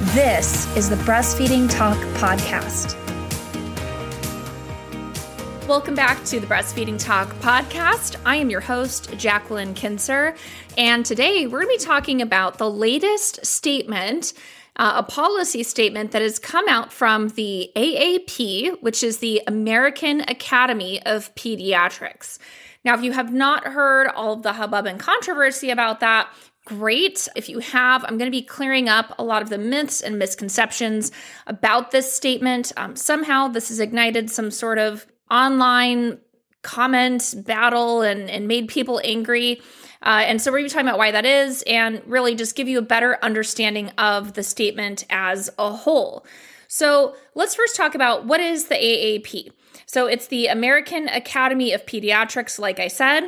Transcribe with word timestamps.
This 0.00 0.66
is 0.76 0.90
the 0.90 0.96
Breastfeeding 0.96 1.70
Talk 1.70 1.96
Podcast. 2.16 2.96
Welcome 5.68 5.94
back 5.94 6.24
to 6.24 6.40
the 6.40 6.48
Breastfeeding 6.48 6.98
Talk 6.98 7.28
podcast. 7.34 8.16
I 8.26 8.34
am 8.34 8.50
your 8.50 8.60
host, 8.60 9.16
Jacqueline 9.16 9.72
Kincer, 9.72 10.36
and 10.76 11.06
today 11.06 11.46
we're 11.46 11.62
going 11.62 11.78
to 11.78 11.80
be 11.80 11.86
talking 11.86 12.20
about 12.20 12.58
the 12.58 12.68
latest 12.68 13.46
statement, 13.46 14.32
uh, 14.74 14.94
a 14.96 15.04
policy 15.04 15.62
statement 15.62 16.10
that 16.10 16.22
has 16.22 16.40
come 16.40 16.68
out 16.68 16.92
from 16.92 17.28
the 17.28 17.70
AAP, 17.76 18.82
which 18.82 19.04
is 19.04 19.18
the 19.18 19.42
American 19.46 20.22
Academy 20.22 21.00
of 21.06 21.32
Pediatrics. 21.36 22.40
Now, 22.84 22.94
if 22.94 23.04
you 23.04 23.12
have 23.12 23.32
not 23.32 23.64
heard 23.64 24.08
all 24.08 24.32
of 24.32 24.42
the 24.42 24.54
hubbub 24.54 24.86
and 24.86 24.98
controversy 24.98 25.70
about 25.70 26.00
that, 26.00 26.28
great. 26.64 27.28
If 27.36 27.48
you 27.48 27.58
have, 27.58 28.04
I'm 28.04 28.16
going 28.18 28.30
to 28.30 28.36
be 28.36 28.42
clearing 28.42 28.88
up 28.88 29.14
a 29.18 29.24
lot 29.24 29.42
of 29.42 29.50
the 29.50 29.58
myths 29.58 30.00
and 30.00 30.18
misconceptions 30.18 31.12
about 31.46 31.90
this 31.90 32.12
statement. 32.12 32.72
Um, 32.76 32.96
somehow, 32.96 33.48
this 33.48 33.68
has 33.68 33.80
ignited 33.80 34.30
some 34.30 34.50
sort 34.50 34.78
of 34.78 35.06
online 35.30 36.18
comment 36.62 37.34
battle 37.46 38.02
and, 38.02 38.30
and 38.30 38.48
made 38.48 38.68
people 38.68 39.00
angry. 39.04 39.60
Uh, 40.02 40.22
and 40.26 40.40
so 40.40 40.50
we're 40.50 40.58
going 40.58 40.68
to 40.68 40.72
be 40.72 40.74
talking 40.74 40.88
about 40.88 40.98
why 40.98 41.10
that 41.10 41.24
is 41.24 41.62
and 41.66 42.02
really 42.06 42.34
just 42.34 42.56
give 42.56 42.68
you 42.68 42.78
a 42.78 42.82
better 42.82 43.18
understanding 43.22 43.90
of 43.98 44.34
the 44.34 44.42
statement 44.42 45.04
as 45.10 45.50
a 45.58 45.70
whole. 45.70 46.26
So 46.68 47.14
let's 47.34 47.54
first 47.54 47.76
talk 47.76 47.94
about 47.94 48.26
what 48.26 48.40
is 48.40 48.66
the 48.66 48.74
AAP. 48.74 49.50
So 49.86 50.06
it's 50.06 50.26
the 50.26 50.48
American 50.48 51.08
Academy 51.08 51.72
of 51.72 51.86
Pediatrics, 51.86 52.58
like 52.58 52.80
I 52.80 52.88
said. 52.88 53.24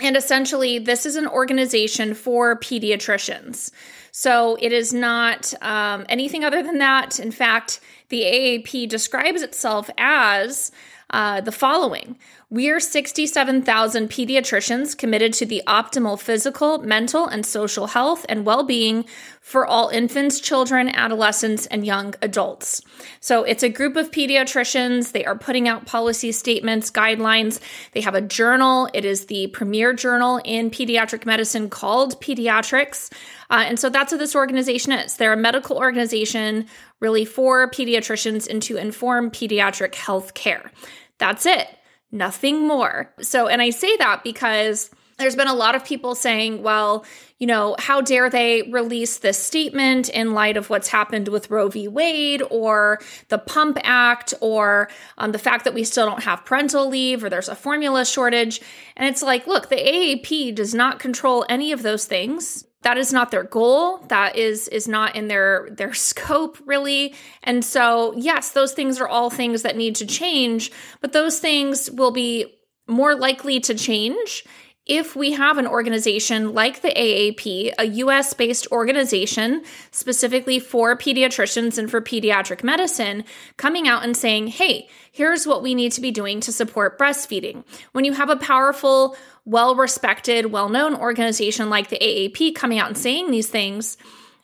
And 0.00 0.16
essentially, 0.16 0.78
this 0.78 1.06
is 1.06 1.16
an 1.16 1.28
organization 1.28 2.14
for 2.14 2.58
pediatricians. 2.58 3.70
So 4.10 4.56
it 4.60 4.72
is 4.72 4.92
not 4.92 5.54
um, 5.62 6.04
anything 6.08 6.44
other 6.44 6.62
than 6.62 6.78
that. 6.78 7.20
In 7.20 7.30
fact, 7.30 7.80
the 8.08 8.22
AAP 8.22 8.88
describes 8.88 9.42
itself 9.42 9.88
as 9.96 10.72
uh, 11.10 11.40
the 11.40 11.52
following 11.52 12.18
We 12.50 12.70
are 12.70 12.80
67,000 12.80 14.08
pediatricians 14.08 14.96
committed 14.96 15.32
to 15.34 15.46
the 15.46 15.62
optimal 15.66 16.20
physical, 16.20 16.78
mental, 16.78 17.26
and 17.26 17.44
social 17.44 17.88
health 17.88 18.24
and 18.28 18.46
well 18.46 18.64
being 18.64 19.04
for 19.40 19.66
all 19.66 19.90
infants, 19.90 20.40
children, 20.40 20.88
adolescents, 20.88 21.66
and 21.66 21.84
young 21.84 22.14
adults. 22.22 22.80
So 23.20 23.44
it's 23.44 23.62
a 23.62 23.68
group 23.68 23.96
of 23.96 24.10
pediatricians. 24.10 25.12
They 25.12 25.24
are 25.24 25.36
putting 25.36 25.68
out 25.68 25.86
policy 25.86 26.32
statements, 26.32 26.90
guidelines. 26.90 27.60
They 27.92 28.00
have 28.00 28.14
a 28.14 28.22
journal. 28.22 28.88
It 28.94 29.04
is 29.04 29.26
the 29.26 29.48
premier 29.48 29.92
journal 29.92 30.40
in 30.44 30.70
pediatric 30.70 31.26
medicine 31.26 31.68
called 31.68 32.20
Pediatrics. 32.22 33.12
Uh, 33.50 33.64
and 33.66 33.78
so 33.78 33.90
that's 33.90 34.10
what 34.10 34.18
this 34.18 34.34
organization 34.34 34.92
is. 34.92 35.16
They're 35.16 35.34
a 35.34 35.36
medical 35.36 35.76
organization 35.76 36.66
really 37.04 37.26
for 37.26 37.68
pediatricians 37.68 38.48
and 38.48 38.62
to 38.62 38.78
inform 38.78 39.30
pediatric 39.30 39.94
health 39.94 40.32
care. 40.32 40.72
That's 41.18 41.44
it, 41.44 41.68
nothing 42.10 42.66
more. 42.66 43.12
So, 43.20 43.46
and 43.46 43.60
I 43.60 43.68
say 43.68 43.94
that 43.98 44.24
because 44.24 44.90
there's 45.18 45.36
been 45.36 45.46
a 45.46 45.54
lot 45.54 45.74
of 45.74 45.84
people 45.84 46.14
saying, 46.14 46.62
well, 46.62 47.04
you 47.38 47.46
know, 47.46 47.76
how 47.78 48.00
dare 48.00 48.30
they 48.30 48.62
release 48.62 49.18
this 49.18 49.36
statement 49.36 50.08
in 50.08 50.32
light 50.32 50.56
of 50.56 50.70
what's 50.70 50.88
happened 50.88 51.28
with 51.28 51.50
Roe 51.50 51.68
v. 51.68 51.88
Wade 51.88 52.42
or 52.50 53.00
the 53.28 53.38
Pump 53.38 53.76
Act 53.82 54.32
or 54.40 54.88
um, 55.18 55.32
the 55.32 55.38
fact 55.38 55.64
that 55.64 55.74
we 55.74 55.84
still 55.84 56.06
don't 56.06 56.22
have 56.22 56.46
parental 56.46 56.88
leave 56.88 57.22
or 57.22 57.28
there's 57.28 57.50
a 57.50 57.54
formula 57.54 58.06
shortage. 58.06 58.62
And 58.96 59.06
it's 59.06 59.22
like, 59.22 59.46
look, 59.46 59.68
the 59.68 59.76
AAP 59.76 60.54
does 60.54 60.72
not 60.72 61.00
control 61.00 61.44
any 61.50 61.70
of 61.70 61.82
those 61.82 62.06
things 62.06 62.64
that 62.84 62.96
is 62.96 63.12
not 63.12 63.30
their 63.30 63.42
goal 63.42 63.98
that 64.08 64.36
is 64.36 64.68
is 64.68 64.86
not 64.86 65.16
in 65.16 65.26
their 65.28 65.68
their 65.72 65.92
scope 65.92 66.56
really 66.64 67.14
and 67.42 67.64
so 67.64 68.14
yes 68.16 68.52
those 68.52 68.72
things 68.72 69.00
are 69.00 69.08
all 69.08 69.30
things 69.30 69.62
that 69.62 69.76
need 69.76 69.94
to 69.96 70.06
change 70.06 70.70
but 71.00 71.12
those 71.12 71.40
things 71.40 71.90
will 71.90 72.12
be 72.12 72.46
more 72.86 73.14
likely 73.14 73.58
to 73.58 73.74
change 73.74 74.44
if 74.86 75.16
we 75.16 75.32
have 75.32 75.56
an 75.56 75.66
organization 75.66 76.52
like 76.52 76.82
the 76.82 76.88
AAP, 76.88 77.72
a 77.78 77.84
US 77.84 78.34
based 78.34 78.66
organization 78.70 79.62
specifically 79.90 80.58
for 80.58 80.96
pediatricians 80.96 81.78
and 81.78 81.90
for 81.90 82.02
pediatric 82.02 82.62
medicine, 82.62 83.24
coming 83.56 83.88
out 83.88 84.04
and 84.04 84.14
saying, 84.14 84.48
hey, 84.48 84.88
here's 85.10 85.46
what 85.46 85.62
we 85.62 85.74
need 85.74 85.92
to 85.92 86.02
be 86.02 86.10
doing 86.10 86.40
to 86.40 86.52
support 86.52 86.98
breastfeeding. 86.98 87.64
When 87.92 88.04
you 88.04 88.12
have 88.12 88.28
a 88.28 88.36
powerful, 88.36 89.16
well 89.44 89.74
respected, 89.74 90.46
well 90.46 90.68
known 90.68 90.94
organization 90.94 91.70
like 91.70 91.88
the 91.88 91.98
AAP 91.98 92.54
coming 92.54 92.78
out 92.78 92.88
and 92.88 92.98
saying 92.98 93.30
these 93.30 93.48
things, 93.48 93.96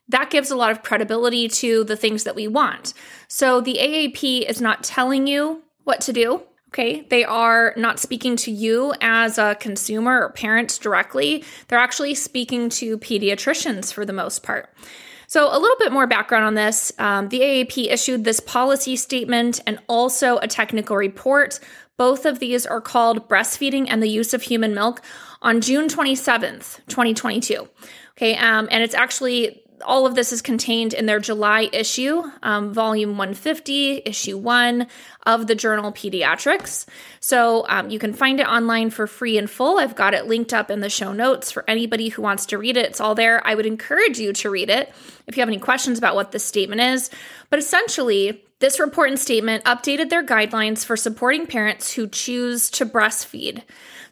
that 0.08 0.30
gives 0.30 0.50
a 0.50 0.56
lot 0.56 0.70
of 0.70 0.82
credibility 0.82 1.48
to 1.48 1.84
the 1.84 1.96
things 1.96 2.24
that 2.24 2.34
we 2.34 2.48
want. 2.48 2.94
So 3.28 3.60
the 3.60 3.78
AAP 3.80 4.48
is 4.48 4.60
not 4.60 4.82
telling 4.82 5.26
you 5.26 5.62
what 5.84 6.00
to 6.02 6.12
do. 6.12 6.42
Okay, 6.68 7.00
they 7.10 7.24
are 7.24 7.74
not 7.76 7.98
speaking 7.98 8.36
to 8.36 8.50
you 8.52 8.94
as 9.00 9.38
a 9.38 9.56
consumer 9.56 10.26
or 10.26 10.30
parent 10.30 10.78
directly. 10.80 11.44
They're 11.66 11.80
actually 11.80 12.14
speaking 12.14 12.68
to 12.70 12.96
pediatricians 12.98 13.92
for 13.92 14.04
the 14.04 14.12
most 14.12 14.44
part. 14.44 14.72
So, 15.26 15.46
a 15.46 15.58
little 15.58 15.76
bit 15.78 15.92
more 15.92 16.06
background 16.06 16.44
on 16.44 16.54
this. 16.54 16.92
Um, 16.98 17.28
the 17.28 17.40
AAP 17.40 17.90
issued 17.90 18.24
this 18.24 18.40
policy 18.40 18.94
statement 18.94 19.60
and 19.66 19.80
also 19.88 20.38
a 20.38 20.46
technical 20.46 20.96
report. 20.96 21.58
Both 22.00 22.24
of 22.24 22.38
these 22.38 22.64
are 22.64 22.80
called 22.80 23.28
Breastfeeding 23.28 23.84
and 23.90 24.02
the 24.02 24.08
Use 24.08 24.32
of 24.32 24.44
Human 24.44 24.72
Milk 24.72 25.02
on 25.42 25.60
June 25.60 25.86
27th, 25.86 26.80
2022. 26.88 27.68
Okay, 28.12 28.36
um, 28.36 28.68
and 28.70 28.82
it's 28.82 28.94
actually 28.94 29.62
all 29.82 30.06
of 30.06 30.14
this 30.14 30.32
is 30.32 30.42
contained 30.42 30.94
in 30.94 31.06
their 31.06 31.20
July 31.20 31.68
issue, 31.72 32.22
um, 32.42 32.72
volume 32.72 33.10
150, 33.10 34.02
issue 34.04 34.38
one 34.38 34.86
of 35.26 35.46
the 35.46 35.54
journal 35.54 35.92
Pediatrics. 35.92 36.86
So 37.20 37.66
um, 37.68 37.91
you 37.91 37.98
can 37.98 38.12
find 38.12 38.41
it 38.41 38.46
online 38.46 38.91
for 38.91 39.06
free 39.06 39.38
and 39.38 39.48
full. 39.48 39.78
I've 39.78 39.96
got 39.96 40.14
it 40.14 40.26
linked 40.26 40.52
up 40.52 40.70
in 40.70 40.80
the 40.80 40.91
show 40.91 41.12
notes 41.12 41.50
for 41.50 41.64
anybody 41.68 42.08
who 42.08 42.22
wants 42.22 42.46
to 42.46 42.58
read 42.58 42.76
it. 42.76 42.86
It's 42.86 43.00
all 43.00 43.14
there. 43.14 43.46
I 43.46 43.54
would 43.54 43.66
encourage 43.66 44.18
you 44.18 44.32
to 44.32 44.50
read 44.50 44.70
it 44.70 44.92
if 45.26 45.36
you 45.36 45.41
have 45.41 45.48
any 45.48 45.58
questions 45.58 45.98
about 45.98 46.14
what 46.14 46.32
this 46.32 46.44
statement 46.44 46.80
is. 46.80 47.10
But 47.50 47.58
essentially, 47.58 48.44
this 48.60 48.78
report 48.78 49.08
and 49.08 49.18
statement 49.18 49.64
updated 49.64 50.10
their 50.10 50.24
guidelines 50.24 50.84
for 50.84 50.97
supporting 50.97 51.47
parents 51.47 51.92
who 51.92 52.06
choose 52.06 52.70
to 52.70 52.86
breastfeed. 52.86 53.62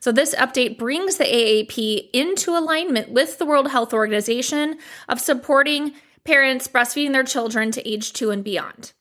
So, 0.00 0.12
this 0.12 0.34
update 0.34 0.78
brings 0.78 1.16
the 1.16 1.24
AAP 1.24 2.10
into 2.12 2.56
alignment 2.56 3.10
with 3.10 3.38
the 3.38 3.46
World 3.46 3.70
Health 3.70 3.92
Organization 3.92 4.78
of 5.08 5.20
supporting 5.20 5.92
parents 6.24 6.68
breastfeeding 6.68 7.12
their 7.12 7.24
children 7.24 7.70
to 7.72 7.88
age 7.88 8.12
two 8.12 8.30
and 8.30 8.44
beyond. 8.44 8.92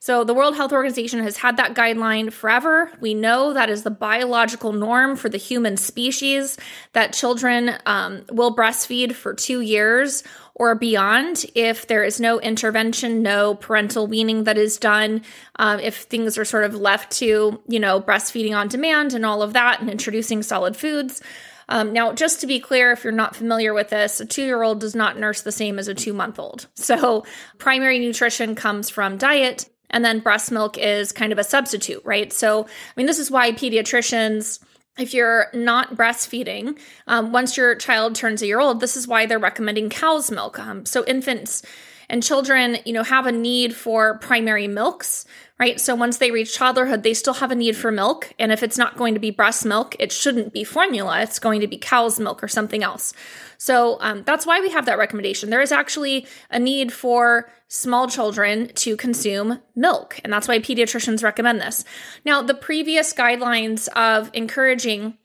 So, 0.00 0.22
the 0.22 0.34
World 0.34 0.54
Health 0.54 0.72
Organization 0.72 1.20
has 1.20 1.38
had 1.38 1.56
that 1.56 1.74
guideline 1.74 2.30
forever. 2.30 2.92
We 3.00 3.14
know 3.14 3.54
that 3.54 3.70
is 3.70 3.84
the 3.84 3.90
biological 3.90 4.74
norm 4.74 5.16
for 5.16 5.30
the 5.30 5.38
human 5.38 5.78
species 5.78 6.58
that 6.92 7.14
children 7.14 7.78
um, 7.86 8.24
will 8.30 8.54
breastfeed 8.54 9.14
for 9.14 9.32
two 9.32 9.62
years 9.62 10.22
or 10.54 10.74
beyond 10.74 11.44
if 11.54 11.86
there 11.86 12.04
is 12.04 12.20
no 12.20 12.40
intervention, 12.40 13.22
no 13.22 13.54
parental 13.54 14.06
weaning 14.06 14.44
that 14.44 14.56
is 14.56 14.78
done, 14.78 15.22
um, 15.56 15.80
if 15.80 16.02
things 16.02 16.38
are 16.38 16.44
sort 16.44 16.64
of 16.64 16.74
left 16.74 17.10
to, 17.12 17.60
you 17.66 17.80
know, 17.80 18.00
breastfeeding 18.00 18.56
on 18.56 18.68
demand 18.68 19.14
and 19.14 19.26
all 19.26 19.42
of 19.42 19.52
that 19.52 19.80
and 19.80 19.90
introducing 19.90 20.42
solid 20.42 20.76
foods. 20.76 21.20
Um, 21.68 21.92
now, 21.92 22.12
just 22.12 22.40
to 22.40 22.46
be 22.46 22.60
clear, 22.60 22.92
if 22.92 23.04
you're 23.04 23.12
not 23.12 23.34
familiar 23.34 23.72
with 23.72 23.88
this, 23.88 24.20
a 24.20 24.26
two 24.26 24.44
year 24.44 24.62
old 24.62 24.80
does 24.80 24.94
not 24.94 25.18
nurse 25.18 25.42
the 25.42 25.52
same 25.52 25.78
as 25.78 25.88
a 25.88 25.94
two 25.94 26.12
month 26.12 26.38
old. 26.38 26.66
So, 26.84 27.24
primary 27.56 27.98
nutrition 27.98 28.54
comes 28.54 28.90
from 28.90 29.16
diet, 29.16 29.70
and 29.88 30.04
then 30.04 30.20
breast 30.20 30.52
milk 30.52 30.76
is 30.76 31.12
kind 31.12 31.32
of 31.32 31.38
a 31.38 31.44
substitute, 31.44 32.02
right? 32.04 32.30
So, 32.30 32.64
I 32.64 32.68
mean, 32.94 33.06
this 33.06 33.18
is 33.18 33.30
why 33.30 33.52
pediatricians 33.52 34.62
if 34.98 35.12
you're 35.12 35.46
not 35.52 35.96
breastfeeding, 35.96 36.78
um, 37.06 37.32
once 37.32 37.56
your 37.56 37.74
child 37.74 38.14
turns 38.14 38.42
a 38.42 38.46
year 38.46 38.60
old, 38.60 38.80
this 38.80 38.96
is 38.96 39.08
why 39.08 39.26
they're 39.26 39.38
recommending 39.38 39.90
cow's 39.90 40.30
milk. 40.30 40.58
Um, 40.58 40.86
so 40.86 41.04
infants 41.06 41.62
And 42.08 42.22
children, 42.22 42.78
you 42.84 42.92
know, 42.92 43.02
have 43.02 43.26
a 43.26 43.32
need 43.32 43.74
for 43.74 44.18
primary 44.18 44.68
milks, 44.68 45.24
right? 45.58 45.80
So 45.80 45.94
once 45.94 46.18
they 46.18 46.30
reach 46.30 46.58
toddlerhood, 46.58 47.02
they 47.02 47.14
still 47.14 47.34
have 47.34 47.50
a 47.50 47.54
need 47.54 47.76
for 47.76 47.90
milk. 47.90 48.32
And 48.38 48.52
if 48.52 48.62
it's 48.62 48.78
not 48.78 48.96
going 48.96 49.14
to 49.14 49.20
be 49.20 49.30
breast 49.30 49.64
milk, 49.64 49.96
it 49.98 50.12
shouldn't 50.12 50.52
be 50.52 50.64
formula. 50.64 51.22
It's 51.22 51.38
going 51.38 51.60
to 51.60 51.66
be 51.66 51.78
cow's 51.78 52.18
milk 52.18 52.42
or 52.42 52.48
something 52.48 52.82
else. 52.82 53.12
So 53.56 53.98
um, 54.00 54.24
that's 54.24 54.46
why 54.46 54.60
we 54.60 54.70
have 54.70 54.86
that 54.86 54.98
recommendation. 54.98 55.50
There 55.50 55.62
is 55.62 55.72
actually 55.72 56.26
a 56.50 56.58
need 56.58 56.92
for 56.92 57.50
small 57.68 58.08
children 58.08 58.68
to 58.74 58.96
consume 58.96 59.60
milk. 59.74 60.20
And 60.22 60.32
that's 60.32 60.46
why 60.48 60.58
pediatricians 60.58 61.24
recommend 61.24 61.60
this. 61.60 61.84
Now, 62.24 62.42
the 62.42 62.54
previous 62.54 63.12
guidelines 63.12 63.88
of 63.88 64.30
encouraging 64.32 65.18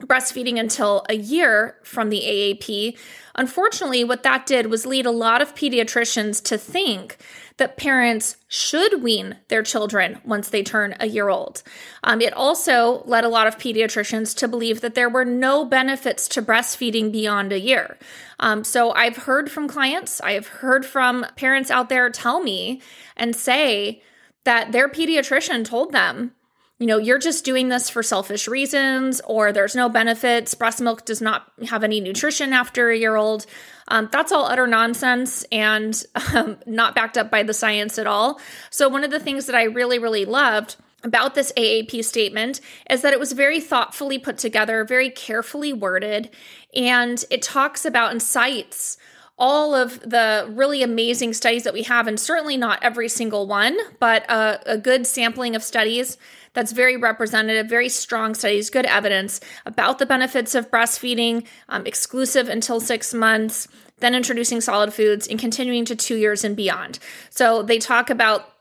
breastfeeding 0.00 0.58
until 0.58 1.04
a 1.08 1.14
year 1.14 1.76
from 1.84 2.10
the 2.10 2.20
AAP, 2.20 2.98
unfortunately, 3.36 4.02
what 4.02 4.24
that 4.24 4.44
did 4.44 4.66
was 4.66 4.86
lead 4.86 5.06
a 5.06 5.10
lot 5.10 5.40
of 5.40 5.54
pediatricians 5.54 6.42
to 6.44 6.58
think 6.58 7.16
that 7.56 7.76
parents 7.76 8.36
should 8.48 9.02
wean 9.02 9.36
their 9.46 9.62
children 9.62 10.20
once 10.24 10.48
they 10.48 10.64
turn 10.64 10.96
a 10.98 11.06
year 11.06 11.28
old. 11.28 11.62
Um, 12.02 12.20
it 12.20 12.32
also 12.32 13.04
led 13.04 13.22
a 13.22 13.28
lot 13.28 13.46
of 13.46 13.56
pediatricians 13.56 14.36
to 14.38 14.48
believe 14.48 14.80
that 14.80 14.96
there 14.96 15.08
were 15.08 15.24
no 15.24 15.64
benefits 15.64 16.26
to 16.28 16.42
breastfeeding 16.42 17.12
beyond 17.12 17.52
a 17.52 17.60
year. 17.60 17.96
Um, 18.40 18.64
so 18.64 18.90
I've 18.92 19.18
heard 19.18 19.50
from 19.50 19.68
clients, 19.68 20.20
I 20.20 20.32
have 20.32 20.48
heard 20.48 20.84
from 20.84 21.24
parents 21.36 21.70
out 21.70 21.88
there 21.88 22.10
tell 22.10 22.42
me 22.42 22.82
and 23.16 23.36
say 23.36 24.02
that 24.42 24.72
their 24.72 24.88
pediatrician 24.88 25.64
told 25.64 25.92
them 25.92 26.32
you 26.80 26.86
know, 26.86 26.98
you're 26.98 27.18
just 27.18 27.44
doing 27.44 27.68
this 27.68 27.88
for 27.88 28.02
selfish 28.02 28.48
reasons, 28.48 29.20
or 29.26 29.52
there's 29.52 29.76
no 29.76 29.88
benefits. 29.88 30.54
Breast 30.54 30.80
milk 30.80 31.04
does 31.04 31.22
not 31.22 31.50
have 31.68 31.84
any 31.84 32.00
nutrition 32.00 32.52
after 32.52 32.90
a 32.90 32.98
year 32.98 33.14
old. 33.14 33.46
Um, 33.86 34.08
that's 34.10 34.32
all 34.32 34.46
utter 34.46 34.66
nonsense 34.66 35.44
and 35.52 36.02
um, 36.34 36.58
not 36.66 36.94
backed 36.94 37.16
up 37.16 37.30
by 37.30 37.44
the 37.44 37.54
science 37.54 37.98
at 37.98 38.08
all. 38.08 38.40
So, 38.70 38.88
one 38.88 39.04
of 39.04 39.12
the 39.12 39.20
things 39.20 39.46
that 39.46 39.54
I 39.54 39.64
really, 39.64 40.00
really 40.00 40.24
loved 40.24 40.76
about 41.04 41.34
this 41.34 41.52
AAP 41.56 42.02
statement 42.04 42.60
is 42.90 43.02
that 43.02 43.12
it 43.12 43.20
was 43.20 43.32
very 43.32 43.60
thoughtfully 43.60 44.18
put 44.18 44.38
together, 44.38 44.84
very 44.84 45.10
carefully 45.10 45.72
worded, 45.72 46.30
and 46.74 47.24
it 47.30 47.42
talks 47.42 47.84
about 47.84 48.10
and 48.10 48.22
cites 48.22 48.96
all 49.36 49.74
of 49.74 50.00
the 50.00 50.48
really 50.50 50.82
amazing 50.82 51.34
studies 51.34 51.64
that 51.64 51.74
we 51.74 51.82
have, 51.82 52.06
and 52.06 52.18
certainly 52.18 52.56
not 52.56 52.82
every 52.82 53.08
single 53.08 53.46
one, 53.46 53.76
but 53.98 54.28
a, 54.30 54.60
a 54.74 54.78
good 54.78 55.06
sampling 55.06 55.54
of 55.54 55.62
studies 55.62 56.16
that's 56.54 56.72
very 56.72 56.96
representative, 56.96 57.68
very 57.68 57.88
strong 57.88 58.34
studies, 58.34 58.70
good 58.70 58.86
evidence 58.86 59.40
about 59.66 59.98
the 59.98 60.06
benefits 60.06 60.54
of 60.54 60.70
breastfeeding, 60.70 61.46
um, 61.68 61.86
exclusive 61.86 62.48
until 62.48 62.80
six 62.80 63.12
months, 63.12 63.68
then 63.98 64.14
introducing 64.14 64.60
solid 64.60 64.94
foods, 64.94 65.26
and 65.26 65.38
continuing 65.38 65.84
to 65.84 65.94
two 65.94 66.16
years 66.16 66.44
and 66.44 66.56
beyond. 66.56 66.98
So 67.30 67.62
they 67.62 67.78
talk 67.78 68.08
about 68.08 68.53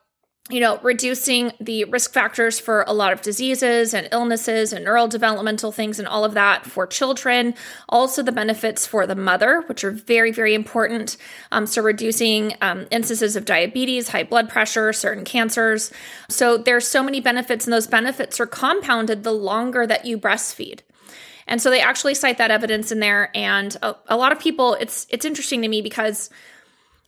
you 0.49 0.59
know, 0.59 0.77
reducing 0.83 1.53
the 1.61 1.85
risk 1.85 2.11
factors 2.11 2.59
for 2.59 2.83
a 2.85 2.91
lot 2.91 3.13
of 3.13 3.21
diseases 3.21 3.93
and 3.93 4.09
illnesses 4.11 4.73
and 4.73 4.85
neurodevelopmental 4.85 5.73
things 5.73 5.99
and 5.99 6.07
all 6.07 6.25
of 6.25 6.33
that 6.33 6.65
for 6.65 6.85
children. 6.85 7.55
Also, 7.87 8.21
the 8.21 8.31
benefits 8.31 8.85
for 8.85 9.07
the 9.07 9.15
mother, 9.15 9.63
which 9.67 9.85
are 9.85 9.91
very, 9.91 10.31
very 10.31 10.53
important. 10.53 11.15
Um, 11.53 11.65
so, 11.65 11.81
reducing 11.81 12.55
um, 12.59 12.87
instances 12.91 13.37
of 13.37 13.45
diabetes, 13.45 14.09
high 14.09 14.23
blood 14.23 14.49
pressure, 14.49 14.91
certain 14.91 15.23
cancers. 15.23 15.93
So, 16.27 16.57
there's 16.57 16.85
so 16.85 17.01
many 17.01 17.21
benefits, 17.21 17.65
and 17.65 17.73
those 17.73 17.87
benefits 17.87 18.37
are 18.41 18.45
compounded 18.45 19.23
the 19.23 19.31
longer 19.31 19.87
that 19.87 20.03
you 20.03 20.17
breastfeed. 20.17 20.81
And 21.47 21.61
so 21.61 21.69
they 21.69 21.81
actually 21.81 22.15
cite 22.15 22.37
that 22.37 22.51
evidence 22.51 22.91
in 22.91 22.99
there. 22.99 23.29
And 23.35 23.75
a, 23.81 23.95
a 24.07 24.17
lot 24.17 24.31
of 24.31 24.39
people, 24.39 24.75
it's 24.75 25.07
it's 25.09 25.25
interesting 25.25 25.61
to 25.61 25.67
me 25.67 25.81
because 25.81 26.29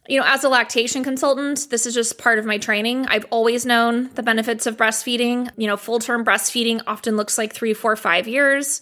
you 0.07 0.19
know, 0.19 0.25
as 0.27 0.43
a 0.43 0.49
lactation 0.49 1.03
consultant, 1.03 1.69
this 1.69 1.85
is 1.85 1.93
just 1.93 2.17
part 2.17 2.39
of 2.39 2.45
my 2.45 2.57
training. 2.57 3.05
I've 3.07 3.25
always 3.31 3.65
known 3.65 4.09
the 4.13 4.23
benefits 4.23 4.65
of 4.65 4.77
breastfeeding. 4.77 5.49
You 5.57 5.67
know, 5.67 5.77
full 5.77 5.99
term 5.99 6.23
breastfeeding 6.23 6.81
often 6.87 7.17
looks 7.17 7.37
like 7.37 7.53
three, 7.53 7.73
four, 7.73 7.95
five 7.95 8.27
years. 8.27 8.81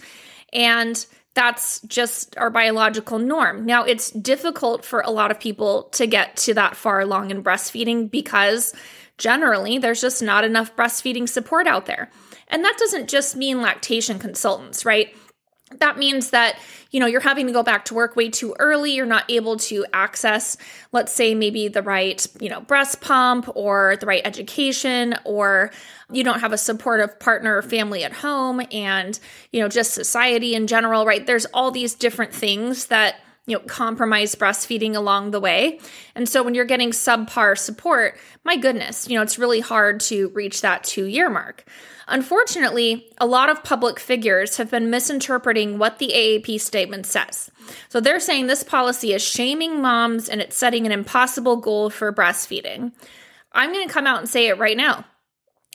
And 0.51 1.05
that's 1.33 1.81
just 1.81 2.37
our 2.37 2.49
biological 2.49 3.19
norm. 3.19 3.65
Now, 3.65 3.83
it's 3.83 4.11
difficult 4.11 4.85
for 4.85 5.01
a 5.01 5.09
lot 5.09 5.31
of 5.31 5.39
people 5.39 5.83
to 5.93 6.05
get 6.05 6.35
to 6.37 6.53
that 6.53 6.75
far 6.75 6.99
along 6.99 7.31
in 7.31 7.43
breastfeeding 7.43 8.11
because 8.11 8.73
generally 9.17 9.77
there's 9.77 10.01
just 10.01 10.21
not 10.21 10.43
enough 10.43 10.75
breastfeeding 10.75 11.27
support 11.27 11.67
out 11.67 11.85
there. 11.85 12.11
And 12.49 12.63
that 12.63 12.77
doesn't 12.77 13.09
just 13.09 13.35
mean 13.35 13.61
lactation 13.61 14.19
consultants, 14.19 14.85
right? 14.85 15.15
That 15.79 15.97
means 15.97 16.31
that 16.31 16.59
you 16.91 16.99
know 16.99 17.05
you're 17.05 17.21
having 17.21 17.47
to 17.47 17.53
go 17.53 17.63
back 17.63 17.85
to 17.85 17.93
work 17.93 18.15
way 18.15 18.29
too 18.29 18.55
early. 18.59 18.93
You're 18.93 19.05
not 19.05 19.29
able 19.29 19.57
to 19.57 19.85
access 19.93 20.57
let's 20.91 21.11
say 21.11 21.35
maybe 21.35 21.67
the 21.67 21.81
right 21.81 22.25
you 22.39 22.49
know 22.49 22.61
breast 22.61 23.01
pump 23.01 23.49
or 23.55 23.97
the 23.99 24.05
right 24.05 24.21
education 24.25 25.15
or 25.25 25.71
you 26.11 26.23
don't 26.23 26.39
have 26.41 26.53
a 26.53 26.57
supportive 26.57 27.19
partner 27.19 27.57
or 27.57 27.61
family 27.61 28.03
at 28.03 28.13
home. 28.13 28.61
And 28.71 29.19
you 29.51 29.61
know 29.61 29.67
just 29.67 29.93
society 29.93 30.55
in 30.55 30.67
general 30.67 31.05
right? 31.05 31.25
There's 31.25 31.45
all 31.47 31.71
these 31.71 31.95
different 31.95 32.33
things 32.33 32.87
that 32.87 33.15
you 33.45 33.57
know 33.57 33.63
compromise 33.65 34.35
breastfeeding 34.35 34.95
along 34.95 35.31
the 35.31 35.39
way 35.39 35.79
and 36.15 36.29
so 36.29 36.43
when 36.43 36.53
you're 36.53 36.65
getting 36.65 36.91
subpar 36.91 37.57
support 37.57 38.17
my 38.43 38.55
goodness 38.55 39.07
you 39.07 39.15
know 39.15 39.21
it's 39.21 39.39
really 39.39 39.59
hard 39.59 39.99
to 39.99 40.29
reach 40.29 40.61
that 40.61 40.83
2 40.83 41.05
year 41.05 41.29
mark 41.29 41.65
Unfortunately, 42.07 43.09
a 43.17 43.25
lot 43.25 43.49
of 43.49 43.63
public 43.63 43.99
figures 43.99 44.57
have 44.57 44.69
been 44.69 44.89
misinterpreting 44.89 45.77
what 45.77 45.99
the 45.99 46.11
AAP 46.13 46.59
statement 46.59 47.05
says. 47.05 47.49
So 47.89 47.99
they're 47.99 48.19
saying 48.19 48.47
this 48.47 48.63
policy 48.63 49.13
is 49.13 49.21
shaming 49.21 49.81
moms 49.81 50.27
and 50.27 50.41
it's 50.41 50.57
setting 50.57 50.85
an 50.85 50.91
impossible 50.91 51.57
goal 51.57 51.89
for 51.89 52.11
breastfeeding. 52.11 52.91
I'm 53.53 53.71
going 53.71 53.87
to 53.87 53.93
come 53.93 54.07
out 54.07 54.19
and 54.19 54.27
say 54.27 54.47
it 54.47 54.57
right 54.57 54.75
now. 54.75 55.05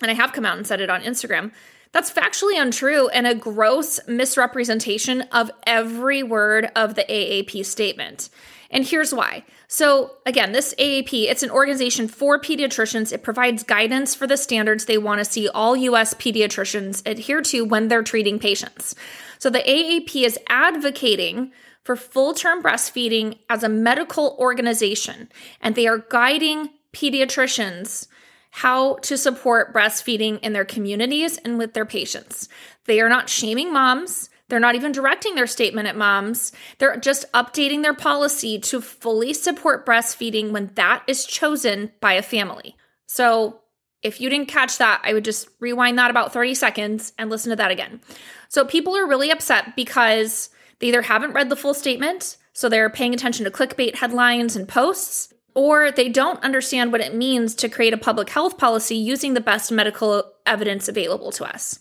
And 0.02 0.10
I 0.10 0.14
have 0.14 0.32
come 0.32 0.44
out 0.44 0.58
and 0.58 0.66
said 0.66 0.80
it 0.80 0.90
on 0.90 1.02
Instagram. 1.02 1.52
That's 1.92 2.12
factually 2.12 2.60
untrue 2.60 3.08
and 3.08 3.26
a 3.26 3.34
gross 3.34 3.98
misrepresentation 4.06 5.22
of 5.32 5.50
every 5.66 6.22
word 6.22 6.70
of 6.76 6.94
the 6.94 7.04
AAP 7.04 7.64
statement. 7.64 8.28
And 8.70 8.84
here's 8.84 9.14
why. 9.14 9.44
So, 9.66 10.16
again, 10.26 10.52
this 10.52 10.74
AAP, 10.78 11.30
it's 11.30 11.42
an 11.42 11.50
organization 11.50 12.06
for 12.06 12.38
pediatricians. 12.38 13.12
It 13.12 13.22
provides 13.22 13.62
guidance 13.62 14.14
for 14.14 14.26
the 14.26 14.36
standards 14.36 14.84
they 14.84 14.98
want 14.98 15.20
to 15.20 15.24
see 15.24 15.48
all 15.48 15.74
US 15.76 16.12
pediatricians 16.14 17.06
adhere 17.06 17.40
to 17.42 17.64
when 17.64 17.88
they're 17.88 18.02
treating 18.02 18.38
patients. 18.38 18.94
So, 19.38 19.48
the 19.48 19.60
AAP 19.60 20.24
is 20.24 20.38
advocating 20.48 21.52
for 21.82 21.96
full 21.96 22.34
term 22.34 22.62
breastfeeding 22.62 23.38
as 23.48 23.62
a 23.62 23.68
medical 23.68 24.36
organization, 24.38 25.30
and 25.62 25.74
they 25.74 25.86
are 25.86 26.04
guiding 26.10 26.68
pediatricians 26.92 28.06
how 28.50 28.94
to 28.96 29.16
support 29.16 29.74
breastfeeding 29.74 30.40
in 30.40 30.52
their 30.52 30.64
communities 30.64 31.36
and 31.38 31.58
with 31.58 31.74
their 31.74 31.84
patients. 31.84 32.48
They 32.86 33.00
are 33.00 33.08
not 33.08 33.28
shaming 33.28 33.72
moms. 33.72 34.30
They're 34.48 34.60
not 34.60 34.74
even 34.74 34.92
directing 34.92 35.34
their 35.34 35.46
statement 35.46 35.88
at 35.88 35.96
moms. 35.96 36.52
They're 36.78 36.96
just 36.96 37.30
updating 37.32 37.82
their 37.82 37.94
policy 37.94 38.58
to 38.60 38.80
fully 38.80 39.34
support 39.34 39.84
breastfeeding 39.84 40.50
when 40.52 40.70
that 40.74 41.02
is 41.06 41.26
chosen 41.26 41.92
by 42.00 42.14
a 42.14 42.22
family. 42.22 42.74
So, 43.06 43.60
if 44.00 44.20
you 44.20 44.30
didn't 44.30 44.46
catch 44.46 44.78
that, 44.78 45.00
I 45.02 45.12
would 45.12 45.24
just 45.24 45.48
rewind 45.58 45.98
that 45.98 46.10
about 46.10 46.32
30 46.32 46.54
seconds 46.54 47.12
and 47.18 47.28
listen 47.28 47.50
to 47.50 47.56
that 47.56 47.72
again. 47.72 48.00
So, 48.48 48.64
people 48.64 48.96
are 48.96 49.08
really 49.08 49.30
upset 49.30 49.76
because 49.76 50.50
they 50.78 50.88
either 50.88 51.02
haven't 51.02 51.32
read 51.32 51.50
the 51.50 51.56
full 51.56 51.74
statement, 51.74 52.36
so 52.52 52.68
they're 52.68 52.90
paying 52.90 53.12
attention 53.12 53.44
to 53.44 53.50
clickbait 53.50 53.96
headlines 53.96 54.56
and 54.56 54.68
posts, 54.68 55.34
or 55.58 55.90
they 55.90 56.08
don't 56.08 56.44
understand 56.44 56.92
what 56.92 57.00
it 57.00 57.12
means 57.12 57.52
to 57.52 57.68
create 57.68 57.92
a 57.92 57.98
public 57.98 58.30
health 58.30 58.56
policy 58.58 58.94
using 58.94 59.34
the 59.34 59.40
best 59.40 59.72
medical 59.72 60.22
evidence 60.46 60.86
available 60.86 61.32
to 61.32 61.44
us. 61.44 61.80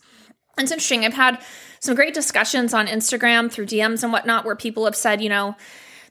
It's 0.57 0.72
interesting. 0.72 1.05
I've 1.05 1.13
had 1.13 1.39
some 1.79 1.93
great 1.93 2.15
discussions 2.15 2.74
on 2.74 2.88
Instagram 2.88 3.51
through 3.51 3.67
DMs 3.67 4.01
and 4.01 4.12
whatnot 4.12 4.46
where 4.46 4.55
people 4.55 4.86
have 4.86 4.96
said, 4.96 5.22
you 5.22 5.29
know, 5.29 5.55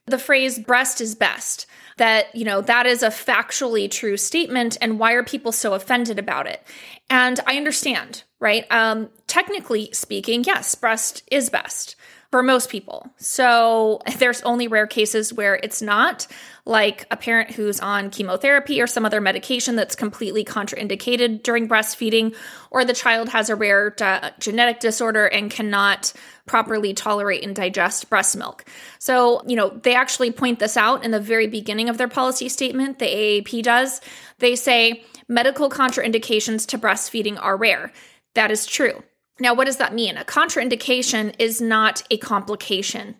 the 0.06 0.16
phrase 0.16 0.60
breast 0.60 1.00
is 1.00 1.16
best, 1.16 1.66
that, 1.96 2.32
you 2.36 2.44
know, 2.44 2.60
that 2.60 2.86
is 2.86 3.02
a 3.02 3.08
factually 3.08 3.90
true 3.90 4.16
statement. 4.16 4.78
And 4.80 5.00
why 5.00 5.14
are 5.14 5.24
people 5.24 5.50
so 5.50 5.74
offended 5.74 6.20
about 6.20 6.46
it? 6.46 6.62
And 7.10 7.40
I 7.48 7.56
understand, 7.56 8.22
right? 8.38 8.64
Um, 8.70 9.08
technically 9.26 9.90
speaking, 9.92 10.44
yes, 10.44 10.76
breast 10.76 11.24
is 11.32 11.50
best 11.50 11.96
for 12.36 12.42
most 12.42 12.68
people. 12.68 13.08
So 13.16 14.02
there's 14.18 14.42
only 14.42 14.68
rare 14.68 14.86
cases 14.86 15.32
where 15.32 15.54
it's 15.62 15.80
not, 15.80 16.26
like 16.66 17.06
a 17.10 17.16
parent 17.16 17.52
who's 17.52 17.80
on 17.80 18.10
chemotherapy 18.10 18.82
or 18.82 18.86
some 18.86 19.06
other 19.06 19.20
medication 19.20 19.76
that's 19.76 19.94
completely 19.94 20.44
contraindicated 20.44 21.42
during 21.42 21.66
breastfeeding, 21.66 22.34
or 22.70 22.84
the 22.84 22.92
child 22.92 23.30
has 23.30 23.48
a 23.48 23.56
rare 23.56 23.94
uh, 24.02 24.30
genetic 24.38 24.80
disorder 24.80 25.26
and 25.26 25.50
cannot 25.50 26.12
properly 26.44 26.92
tolerate 26.92 27.42
and 27.42 27.56
digest 27.56 28.10
breast 28.10 28.36
milk. 28.36 28.64
So, 28.98 29.42
you 29.46 29.56
know, 29.56 29.70
they 29.70 29.94
actually 29.94 30.30
point 30.30 30.58
this 30.58 30.76
out 30.76 31.04
in 31.04 31.12
the 31.12 31.20
very 31.20 31.46
beginning 31.46 31.88
of 31.88 31.96
their 31.96 32.08
policy 32.08 32.50
statement, 32.50 32.98
the 32.98 33.06
AAP 33.06 33.62
does. 33.62 34.02
They 34.40 34.56
say 34.56 35.04
medical 35.28 35.70
contraindications 35.70 36.66
to 36.66 36.78
breastfeeding 36.78 37.38
are 37.40 37.56
rare. 37.56 37.92
That 38.34 38.50
is 38.50 38.66
true. 38.66 39.02
Now, 39.38 39.54
what 39.54 39.66
does 39.66 39.76
that 39.76 39.94
mean? 39.94 40.16
A 40.16 40.24
contraindication 40.24 41.34
is 41.38 41.60
not 41.60 42.02
a 42.10 42.16
complication. 42.16 43.16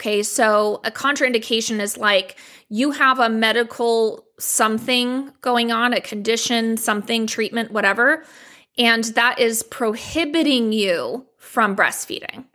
Okay, 0.00 0.22
so 0.22 0.80
a 0.82 0.90
contraindication 0.90 1.78
is 1.78 1.98
like 1.98 2.36
you 2.70 2.92
have 2.92 3.18
a 3.18 3.28
medical 3.28 4.24
something 4.38 5.30
going 5.42 5.70
on, 5.70 5.92
a 5.92 6.00
condition, 6.00 6.78
something, 6.78 7.26
treatment, 7.26 7.70
whatever, 7.70 8.24
and 8.78 9.04
that 9.04 9.38
is 9.38 9.62
prohibiting 9.62 10.72
you 10.72 11.26
from 11.36 11.76
breastfeeding. 11.76 12.46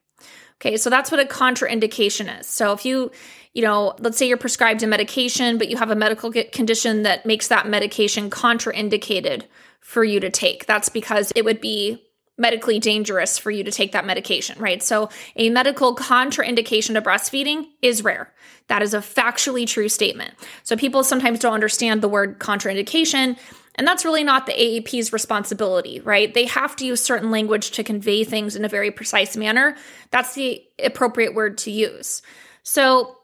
Okay, 0.60 0.76
so 0.78 0.90
that's 0.90 1.12
what 1.12 1.20
a 1.20 1.26
contraindication 1.26 2.40
is. 2.40 2.48
So 2.48 2.72
if 2.72 2.84
you, 2.84 3.12
you 3.54 3.62
know, 3.62 3.94
let's 4.00 4.18
say 4.18 4.28
you're 4.28 4.38
prescribed 4.38 4.82
a 4.82 4.88
medication, 4.88 5.60
but 5.60 5.70
you 5.70 5.78
have 5.78 5.92
a 5.92 5.96
medical 5.96 6.32
condition 6.32 7.04
that 7.04 7.28
makes 7.28 7.50
that 7.50 7.68
medication 7.68 8.32
contraindicated 8.32 9.44
for 9.82 10.04
you 10.04 10.20
to 10.20 10.32
take, 10.32 10.66
that's 10.66 10.90
because 10.90 11.32
it 11.36 11.46
would 11.46 11.62
be 11.62 12.02
medically 12.38 12.80
dangerous 12.80 13.38
for 13.38 13.52
you 13.52 13.64
to 13.64 13.72
take 13.72 13.94
that 13.94 14.06
medication, 14.06 14.60
right? 14.60 14.84
So, 14.84 15.10
a 15.36 15.50
medical 15.50 15.96
contraindication 15.96 16.94
to 16.94 17.02
breastfeeding 17.02 17.68
is 17.82 18.04
rare. 18.04 18.34
That 18.68 18.82
is 18.82 18.94
a 18.94 19.00
factually 19.00 19.68
true 19.68 19.90
statement. 19.90 20.34
So, 20.64 20.76
people 20.76 21.04
sometimes 21.04 21.40
don't 21.40 21.54
understand 21.54 22.02
the 22.02 22.10
word 22.10 22.40
contraindication. 22.40 23.38
And 23.78 23.86
that's 23.86 24.06
really 24.06 24.24
not 24.24 24.46
the 24.46 24.54
AAP's 24.54 25.12
responsibility, 25.12 26.00
right? 26.00 26.34
They 26.34 26.46
have 26.46 26.78
to 26.78 26.86
use 26.86 27.04
certain 27.04 27.30
language 27.30 27.72
to 27.72 27.84
convey 27.84 28.24
things 28.24 28.56
in 28.56 28.64
a 28.64 28.70
very 28.70 28.90
precise 28.90 29.36
manner. 29.36 29.76
That's 30.12 30.34
the 30.34 30.64
appropriate 30.82 31.36
word 31.36 31.58
to 31.60 31.72
use. 31.72 32.22
So, 32.64 33.18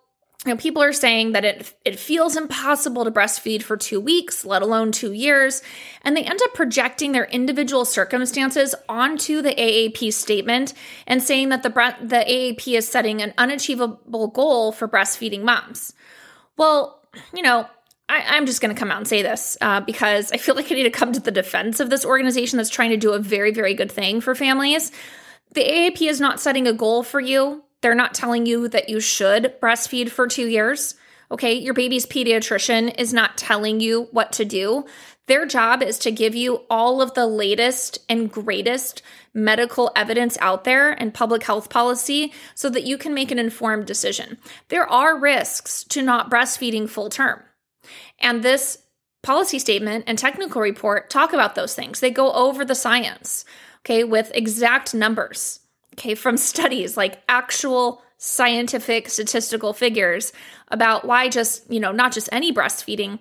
you 0.45 0.51
know, 0.51 0.57
people 0.57 0.81
are 0.81 0.93
saying 0.93 1.33
that 1.33 1.45
it 1.45 1.74
it 1.86 2.00
feels 2.00 2.36
impossible 2.36 3.05
to 3.05 3.12
breastfeed 3.12 3.62
for 3.62 3.77
two 3.77 4.00
weeks, 4.00 4.43
let 4.43 4.63
alone 4.63 4.91
two 4.91 5.12
years, 5.12 5.62
and 6.01 6.17
they 6.17 6.24
end 6.24 6.39
up 6.43 6.55
projecting 6.55 7.12
their 7.12 7.25
individual 7.25 7.86
circumstances 7.86 8.74
onto 8.89 9.43
the 9.43 9.53
AAP 9.53 10.12
statement 10.12 10.74
and 11.05 11.21
saying 11.21 11.50
that 11.50 11.62
the 11.62 11.69
the 12.01 12.25
AAP 12.27 12.75
is 12.75 12.88
setting 12.88 13.21
an 13.21 13.36
unachievable 13.38 14.29
goal 14.29 14.71
for 14.71 14.88
breastfeeding 14.88 15.43
moms. 15.43 15.93
Well, 16.57 17.03
you 17.36 17.43
know, 17.43 17.67
I, 18.10 18.38
am 18.38 18.48
just 18.48 18.62
going 18.62 18.74
to 18.74 18.79
come 18.79 18.89
out 18.89 18.98
and 18.98 19.07
say 19.07 19.21
this 19.21 19.57
uh, 19.62 19.81
because 19.81 20.31
I 20.31 20.38
feel 20.38 20.55
like 20.55 20.71
I 20.71 20.75
need 20.75 20.83
to 20.83 20.89
come 20.89 21.13
to 21.13 21.19
the 21.19 21.31
defense 21.31 21.79
of 21.79 21.91
this 21.91 22.03
organization 22.03 22.57
that's 22.57 22.69
trying 22.71 22.89
to 22.89 22.98
do 22.98 23.13
a 23.13 23.19
very, 23.19 23.51
very 23.51 23.75
good 23.75 23.91
thing 23.91 24.21
for 24.21 24.33
families. 24.33 24.91
The 25.53 25.63
AAP 25.63 26.01
is 26.01 26.19
not 26.19 26.39
setting 26.39 26.67
a 26.67 26.74
goal 26.74 27.03
for 27.03 27.19
you 27.19 27.63
they're 27.82 27.96
not 27.96 28.14
telling 28.14 28.46
you 28.46 28.68
that 28.70 28.90
you 28.90 29.00
should 29.00 29.60
breastfeed 29.62 30.10
for 30.10 30.28
two 30.28 30.48
years. 30.48 30.96
Okay. 31.32 31.54
Your 31.54 31.74
baby's 31.74 32.06
pediatrician 32.06 32.94
is 33.00 33.14
not 33.14 33.38
telling 33.38 33.80
you 33.80 34.10
what 34.12 34.34
to 34.34 34.46
do. 34.46 34.86
Their 35.28 35.46
job 35.46 35.82
is 35.82 35.98
to 36.00 36.12
give 36.12 36.36
you 36.36 36.64
all 36.70 37.02
of 37.02 37.14
the 37.14 37.26
latest 37.26 38.00
and 38.10 38.30
greatest 38.30 39.02
medical 39.34 39.92
evidence 39.96 40.38
out 40.42 40.66
there 40.66 40.92
and 40.92 41.14
public 41.14 41.44
health 41.44 41.70
policy 41.70 42.34
so 42.54 42.70
that 42.70 42.84
you 42.84 42.98
can 42.98 43.14
make 43.14 43.32
an 43.32 43.40
informed 43.40 43.86
decision. 43.86 44.38
There 44.68 44.86
are 44.86 45.18
risks 45.18 45.86
to 45.86 46.02
not 46.02 46.30
breastfeeding 46.30 46.90
full 46.90 47.10
term. 47.10 47.42
And 48.20 48.44
this 48.44 48.80
policy 49.24 49.58
statement 49.58 50.04
and 50.08 50.18
technical 50.18 50.62
report 50.62 51.10
talk 51.10 51.32
about 51.32 51.56
those 51.56 51.74
things. 51.74 52.02
They 52.02 52.12
go 52.12 52.34
over 52.34 52.66
the 52.66 52.76
science, 52.76 53.46
okay, 53.86 54.04
with 54.04 54.32
exact 54.36 54.94
numbers 54.94 55.61
okay, 55.93 56.15
from 56.15 56.38
studies 56.38 56.98
like 56.98 57.21
actual 57.27 58.01
scientific 58.17 59.10
statistical 59.10 59.74
figures 59.74 60.31
about 60.69 61.05
why 61.05 61.27
just, 61.27 61.69
you 61.71 61.79
know, 61.79 61.91
not 61.91 62.12
just 62.12 62.29
any 62.31 62.53
breastfeeding, 62.53 63.19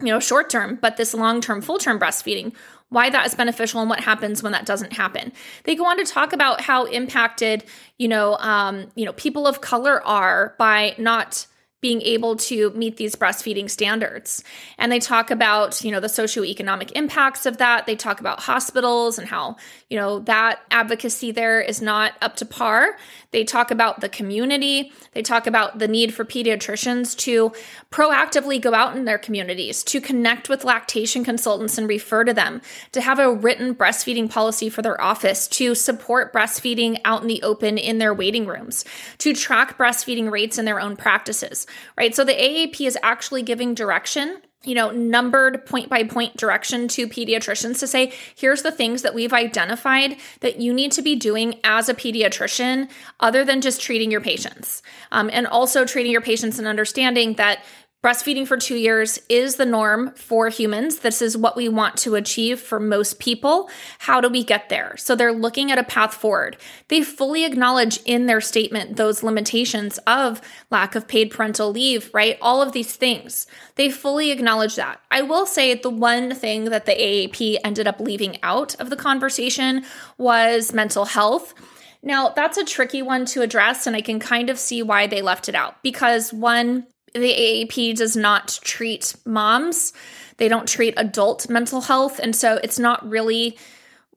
you 0.00 0.06
know, 0.06 0.20
short 0.20 0.48
term, 0.48 0.78
but 0.80 0.96
this 0.96 1.12
long 1.14 1.40
term, 1.40 1.60
full 1.60 1.78
term 1.78 1.98
breastfeeding, 1.98 2.54
why 2.88 3.10
that 3.10 3.26
is 3.26 3.34
beneficial 3.34 3.80
and 3.80 3.90
what 3.90 4.00
happens 4.00 4.42
when 4.42 4.52
that 4.52 4.64
doesn't 4.64 4.94
happen. 4.94 5.32
They 5.64 5.74
go 5.74 5.84
on 5.84 5.98
to 5.98 6.04
talk 6.04 6.32
about 6.32 6.62
how 6.62 6.86
impacted, 6.86 7.64
you 7.98 8.08
know, 8.08 8.36
um, 8.38 8.90
you 8.94 9.04
know, 9.04 9.12
people 9.12 9.46
of 9.46 9.60
color 9.60 10.04
are 10.06 10.54
by 10.58 10.94
not 10.98 11.46
being 11.80 12.02
able 12.02 12.34
to 12.34 12.70
meet 12.70 12.96
these 12.96 13.14
breastfeeding 13.14 13.70
standards. 13.70 14.42
And 14.78 14.90
they 14.90 14.98
talk 14.98 15.30
about, 15.30 15.84
you 15.84 15.92
know, 15.92 16.00
the 16.00 16.08
socioeconomic 16.08 16.90
impacts 16.96 17.46
of 17.46 17.58
that. 17.58 17.86
They 17.86 17.94
talk 17.94 18.18
about 18.18 18.40
hospitals 18.40 19.16
and 19.16 19.28
how, 19.28 19.56
you 19.88 19.96
know, 19.96 20.18
that 20.20 20.60
advocacy 20.72 21.30
there 21.30 21.60
is 21.60 21.80
not 21.80 22.14
up 22.20 22.34
to 22.36 22.46
par. 22.46 22.96
They 23.30 23.44
talk 23.44 23.70
about 23.70 24.00
the 24.00 24.08
community. 24.08 24.92
They 25.12 25.22
talk 25.22 25.46
about 25.46 25.78
the 25.78 25.86
need 25.86 26.12
for 26.12 26.24
pediatricians 26.24 27.16
to 27.18 27.52
proactively 27.92 28.60
go 28.60 28.74
out 28.74 28.96
in 28.96 29.04
their 29.04 29.18
communities, 29.18 29.84
to 29.84 30.00
connect 30.00 30.48
with 30.48 30.64
lactation 30.64 31.22
consultants 31.24 31.78
and 31.78 31.88
refer 31.88 32.24
to 32.24 32.34
them, 32.34 32.60
to 32.90 33.00
have 33.00 33.20
a 33.20 33.32
written 33.32 33.74
breastfeeding 33.74 34.28
policy 34.28 34.68
for 34.68 34.82
their 34.82 35.00
office, 35.00 35.46
to 35.46 35.76
support 35.76 36.32
breastfeeding 36.32 37.00
out 37.04 37.22
in 37.22 37.28
the 37.28 37.42
open 37.42 37.78
in 37.78 37.98
their 37.98 38.14
waiting 38.14 38.46
rooms, 38.46 38.84
to 39.18 39.32
track 39.32 39.78
breastfeeding 39.78 40.30
rates 40.30 40.58
in 40.58 40.64
their 40.64 40.80
own 40.80 40.96
practices 40.96 41.67
right? 41.96 42.14
So 42.14 42.24
the 42.24 42.32
AAP 42.32 42.86
is 42.86 42.98
actually 43.02 43.42
giving 43.42 43.74
direction 43.74 44.40
you 44.64 44.74
know, 44.74 44.90
numbered 44.90 45.64
point 45.66 45.88
by 45.88 46.02
point 46.02 46.36
direction 46.36 46.88
to 46.88 47.06
pediatricians 47.06 47.78
to 47.78 47.86
say, 47.86 48.12
here's 48.34 48.62
the 48.62 48.72
things 48.72 49.02
that 49.02 49.14
we've 49.14 49.32
identified 49.32 50.16
that 50.40 50.58
you 50.60 50.74
need 50.74 50.90
to 50.92 51.02
be 51.02 51.14
doing 51.14 51.60
as 51.62 51.88
a 51.88 51.94
pediatrician, 51.94 52.90
other 53.20 53.44
than 53.44 53.60
just 53.60 53.80
treating 53.80 54.10
your 54.10 54.20
patients. 54.20 54.82
Um, 55.12 55.30
and 55.32 55.46
also 55.46 55.84
treating 55.84 56.10
your 56.10 56.20
patients 56.20 56.58
and 56.58 56.66
understanding 56.66 57.34
that 57.34 57.64
Breastfeeding 58.00 58.46
for 58.46 58.56
two 58.56 58.76
years 58.76 59.18
is 59.28 59.56
the 59.56 59.66
norm 59.66 60.12
for 60.14 60.50
humans. 60.50 61.00
This 61.00 61.20
is 61.20 61.36
what 61.36 61.56
we 61.56 61.68
want 61.68 61.96
to 61.96 62.14
achieve 62.14 62.60
for 62.60 62.78
most 62.78 63.18
people. 63.18 63.68
How 63.98 64.20
do 64.20 64.28
we 64.28 64.44
get 64.44 64.68
there? 64.68 64.96
So 64.96 65.16
they're 65.16 65.32
looking 65.32 65.72
at 65.72 65.80
a 65.80 65.82
path 65.82 66.14
forward. 66.14 66.58
They 66.86 67.02
fully 67.02 67.44
acknowledge 67.44 67.98
in 68.04 68.26
their 68.26 68.40
statement 68.40 68.96
those 68.96 69.24
limitations 69.24 69.98
of 70.06 70.40
lack 70.70 70.94
of 70.94 71.08
paid 71.08 71.32
parental 71.32 71.72
leave, 71.72 72.08
right? 72.14 72.38
All 72.40 72.62
of 72.62 72.70
these 72.70 72.94
things. 72.94 73.48
They 73.74 73.90
fully 73.90 74.30
acknowledge 74.30 74.76
that. 74.76 75.00
I 75.10 75.22
will 75.22 75.44
say 75.44 75.74
the 75.74 75.90
one 75.90 76.36
thing 76.36 76.66
that 76.66 76.86
the 76.86 76.92
AAP 76.92 77.56
ended 77.64 77.88
up 77.88 77.98
leaving 77.98 78.38
out 78.44 78.80
of 78.80 78.90
the 78.90 78.96
conversation 78.96 79.84
was 80.16 80.72
mental 80.72 81.06
health. 81.06 81.52
Now, 82.00 82.28
that's 82.28 82.58
a 82.58 82.64
tricky 82.64 83.02
one 83.02 83.26
to 83.26 83.42
address, 83.42 83.88
and 83.88 83.96
I 83.96 84.02
can 84.02 84.20
kind 84.20 84.50
of 84.50 84.58
see 84.60 84.84
why 84.84 85.08
they 85.08 85.20
left 85.20 85.48
it 85.48 85.56
out 85.56 85.82
because 85.82 86.32
one, 86.32 86.86
the 87.18 87.32
AAP 87.32 87.96
does 87.96 88.16
not 88.16 88.58
treat 88.62 89.14
moms. 89.24 89.92
They 90.36 90.48
don't 90.48 90.68
treat 90.68 90.94
adult 90.96 91.48
mental 91.50 91.80
health. 91.80 92.18
And 92.18 92.34
so 92.34 92.58
it's 92.62 92.78
not 92.78 93.08
really 93.08 93.58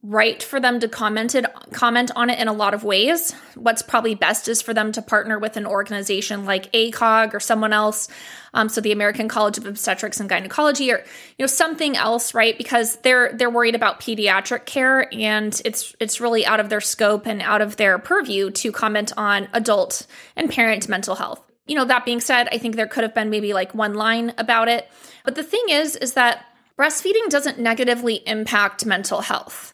right 0.03 0.41
for 0.41 0.59
them 0.59 0.79
to 0.79 0.87
comment 0.87 1.35
it, 1.35 1.45
comment 1.73 2.09
on 2.15 2.31
it 2.31 2.39
in 2.39 2.47
a 2.47 2.53
lot 2.53 2.73
of 2.73 2.83
ways. 2.83 3.33
What's 3.53 3.83
probably 3.83 4.15
best 4.15 4.47
is 4.47 4.61
for 4.61 4.73
them 4.73 4.91
to 4.93 5.01
partner 5.01 5.37
with 5.37 5.57
an 5.57 5.67
organization 5.67 6.45
like 6.45 6.71
ACOG 6.71 7.35
or 7.35 7.39
someone 7.39 7.71
else. 7.71 8.07
Um, 8.53 8.67
so 8.67 8.81
the 8.81 8.91
American 8.91 9.27
College 9.27 9.59
of 9.59 9.67
Obstetrics 9.67 10.19
and 10.19 10.27
Gynecology, 10.27 10.91
or 10.91 10.97
you 10.97 11.43
know 11.43 11.47
something 11.47 11.95
else, 11.95 12.33
right? 12.33 12.57
Because 12.57 12.95
they're 12.97 13.31
they're 13.33 13.49
worried 13.49 13.75
about 13.75 14.01
pediatric 14.01 14.65
care, 14.65 15.07
and 15.13 15.61
it's 15.63 15.95
it's 15.99 16.19
really 16.19 16.45
out 16.45 16.59
of 16.59 16.69
their 16.69 16.81
scope 16.81 17.27
and 17.27 17.41
out 17.41 17.61
of 17.61 17.77
their 17.77 17.99
purview 17.99 18.49
to 18.51 18.71
comment 18.71 19.13
on 19.15 19.47
adult 19.53 20.07
and 20.35 20.49
parent 20.49 20.89
mental 20.89 21.15
health 21.15 21.50
you 21.71 21.77
know, 21.77 21.85
that 21.85 22.03
being 22.03 22.19
said, 22.19 22.49
I 22.51 22.57
think 22.57 22.75
there 22.75 22.85
could 22.85 23.03
have 23.03 23.15
been 23.15 23.29
maybe 23.29 23.53
like 23.53 23.73
one 23.73 23.93
line 23.93 24.33
about 24.37 24.67
it. 24.67 24.89
But 25.23 25.35
the 25.35 25.43
thing 25.43 25.63
is, 25.69 25.95
is 25.95 26.13
that 26.13 26.45
breastfeeding 26.77 27.29
doesn't 27.29 27.57
negatively 27.57 28.15
impact 28.27 28.85
mental 28.85 29.21
health 29.21 29.73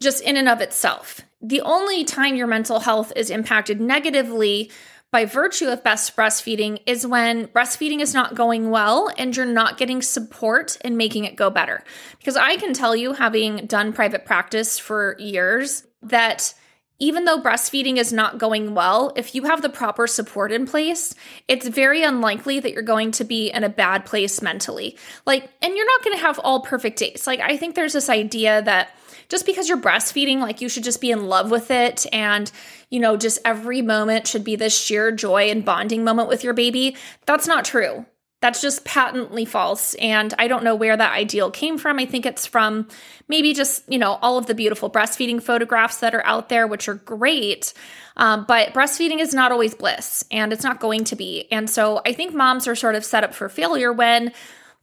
just 0.00 0.22
in 0.22 0.38
and 0.38 0.48
of 0.48 0.62
itself. 0.62 1.20
The 1.42 1.60
only 1.60 2.02
time 2.02 2.34
your 2.34 2.46
mental 2.46 2.80
health 2.80 3.12
is 3.14 3.28
impacted 3.28 3.78
negatively 3.78 4.70
by 5.10 5.26
virtue 5.26 5.68
of 5.68 5.84
best 5.84 6.16
breastfeeding 6.16 6.80
is 6.86 7.06
when 7.06 7.48
breastfeeding 7.48 8.00
is 8.00 8.14
not 8.14 8.34
going 8.34 8.70
well 8.70 9.12
and 9.18 9.36
you're 9.36 9.44
not 9.44 9.76
getting 9.76 10.00
support 10.00 10.78
in 10.82 10.96
making 10.96 11.26
it 11.26 11.36
go 11.36 11.50
better. 11.50 11.84
Because 12.18 12.38
I 12.38 12.56
can 12.56 12.72
tell 12.72 12.96
you, 12.96 13.12
having 13.12 13.66
done 13.66 13.92
private 13.92 14.24
practice 14.24 14.78
for 14.78 15.14
years, 15.18 15.86
that 16.00 16.54
even 16.98 17.24
though 17.24 17.40
breastfeeding 17.40 17.96
is 17.96 18.12
not 18.12 18.38
going 18.38 18.74
well, 18.74 19.12
if 19.16 19.34
you 19.34 19.44
have 19.44 19.62
the 19.62 19.68
proper 19.68 20.06
support 20.06 20.52
in 20.52 20.66
place, 20.66 21.14
it's 21.48 21.66
very 21.66 22.02
unlikely 22.02 22.60
that 22.60 22.72
you're 22.72 22.82
going 22.82 23.10
to 23.12 23.24
be 23.24 23.50
in 23.50 23.64
a 23.64 23.68
bad 23.68 24.04
place 24.04 24.40
mentally. 24.40 24.96
Like, 25.26 25.50
and 25.60 25.74
you're 25.74 25.86
not 25.86 26.04
going 26.04 26.16
to 26.16 26.22
have 26.22 26.38
all 26.38 26.60
perfect 26.60 26.98
days. 26.98 27.26
Like, 27.26 27.40
I 27.40 27.56
think 27.56 27.74
there's 27.74 27.94
this 27.94 28.08
idea 28.08 28.62
that 28.62 28.90
just 29.28 29.44
because 29.46 29.68
you're 29.68 29.78
breastfeeding, 29.78 30.38
like, 30.38 30.60
you 30.60 30.68
should 30.68 30.84
just 30.84 31.00
be 31.00 31.10
in 31.10 31.26
love 31.26 31.50
with 31.50 31.70
it 31.70 32.06
and, 32.12 32.50
you 32.90 33.00
know, 33.00 33.16
just 33.16 33.40
every 33.44 33.82
moment 33.82 34.26
should 34.28 34.44
be 34.44 34.54
this 34.54 34.76
sheer 34.76 35.10
joy 35.10 35.50
and 35.50 35.64
bonding 35.64 36.04
moment 36.04 36.28
with 36.28 36.44
your 36.44 36.54
baby. 36.54 36.96
That's 37.26 37.48
not 37.48 37.64
true. 37.64 38.06
That's 38.44 38.60
just 38.60 38.84
patently 38.84 39.46
false. 39.46 39.94
And 39.94 40.34
I 40.38 40.48
don't 40.48 40.64
know 40.64 40.74
where 40.74 40.98
that 40.98 41.14
ideal 41.14 41.50
came 41.50 41.78
from. 41.78 41.98
I 41.98 42.04
think 42.04 42.26
it's 42.26 42.44
from 42.44 42.88
maybe 43.26 43.54
just, 43.54 43.90
you 43.90 43.98
know, 43.98 44.18
all 44.20 44.36
of 44.36 44.44
the 44.44 44.54
beautiful 44.54 44.90
breastfeeding 44.90 45.42
photographs 45.42 46.00
that 46.00 46.14
are 46.14 46.26
out 46.26 46.50
there, 46.50 46.66
which 46.66 46.86
are 46.86 46.96
great. 46.96 47.72
Um, 48.18 48.44
but 48.46 48.74
breastfeeding 48.74 49.18
is 49.18 49.32
not 49.32 49.50
always 49.50 49.74
bliss 49.74 50.26
and 50.30 50.52
it's 50.52 50.62
not 50.62 50.78
going 50.78 51.04
to 51.04 51.16
be. 51.16 51.50
And 51.50 51.70
so 51.70 52.02
I 52.04 52.12
think 52.12 52.34
moms 52.34 52.68
are 52.68 52.74
sort 52.74 52.96
of 52.96 53.04
set 53.06 53.24
up 53.24 53.32
for 53.32 53.48
failure 53.48 53.94
when 53.94 54.30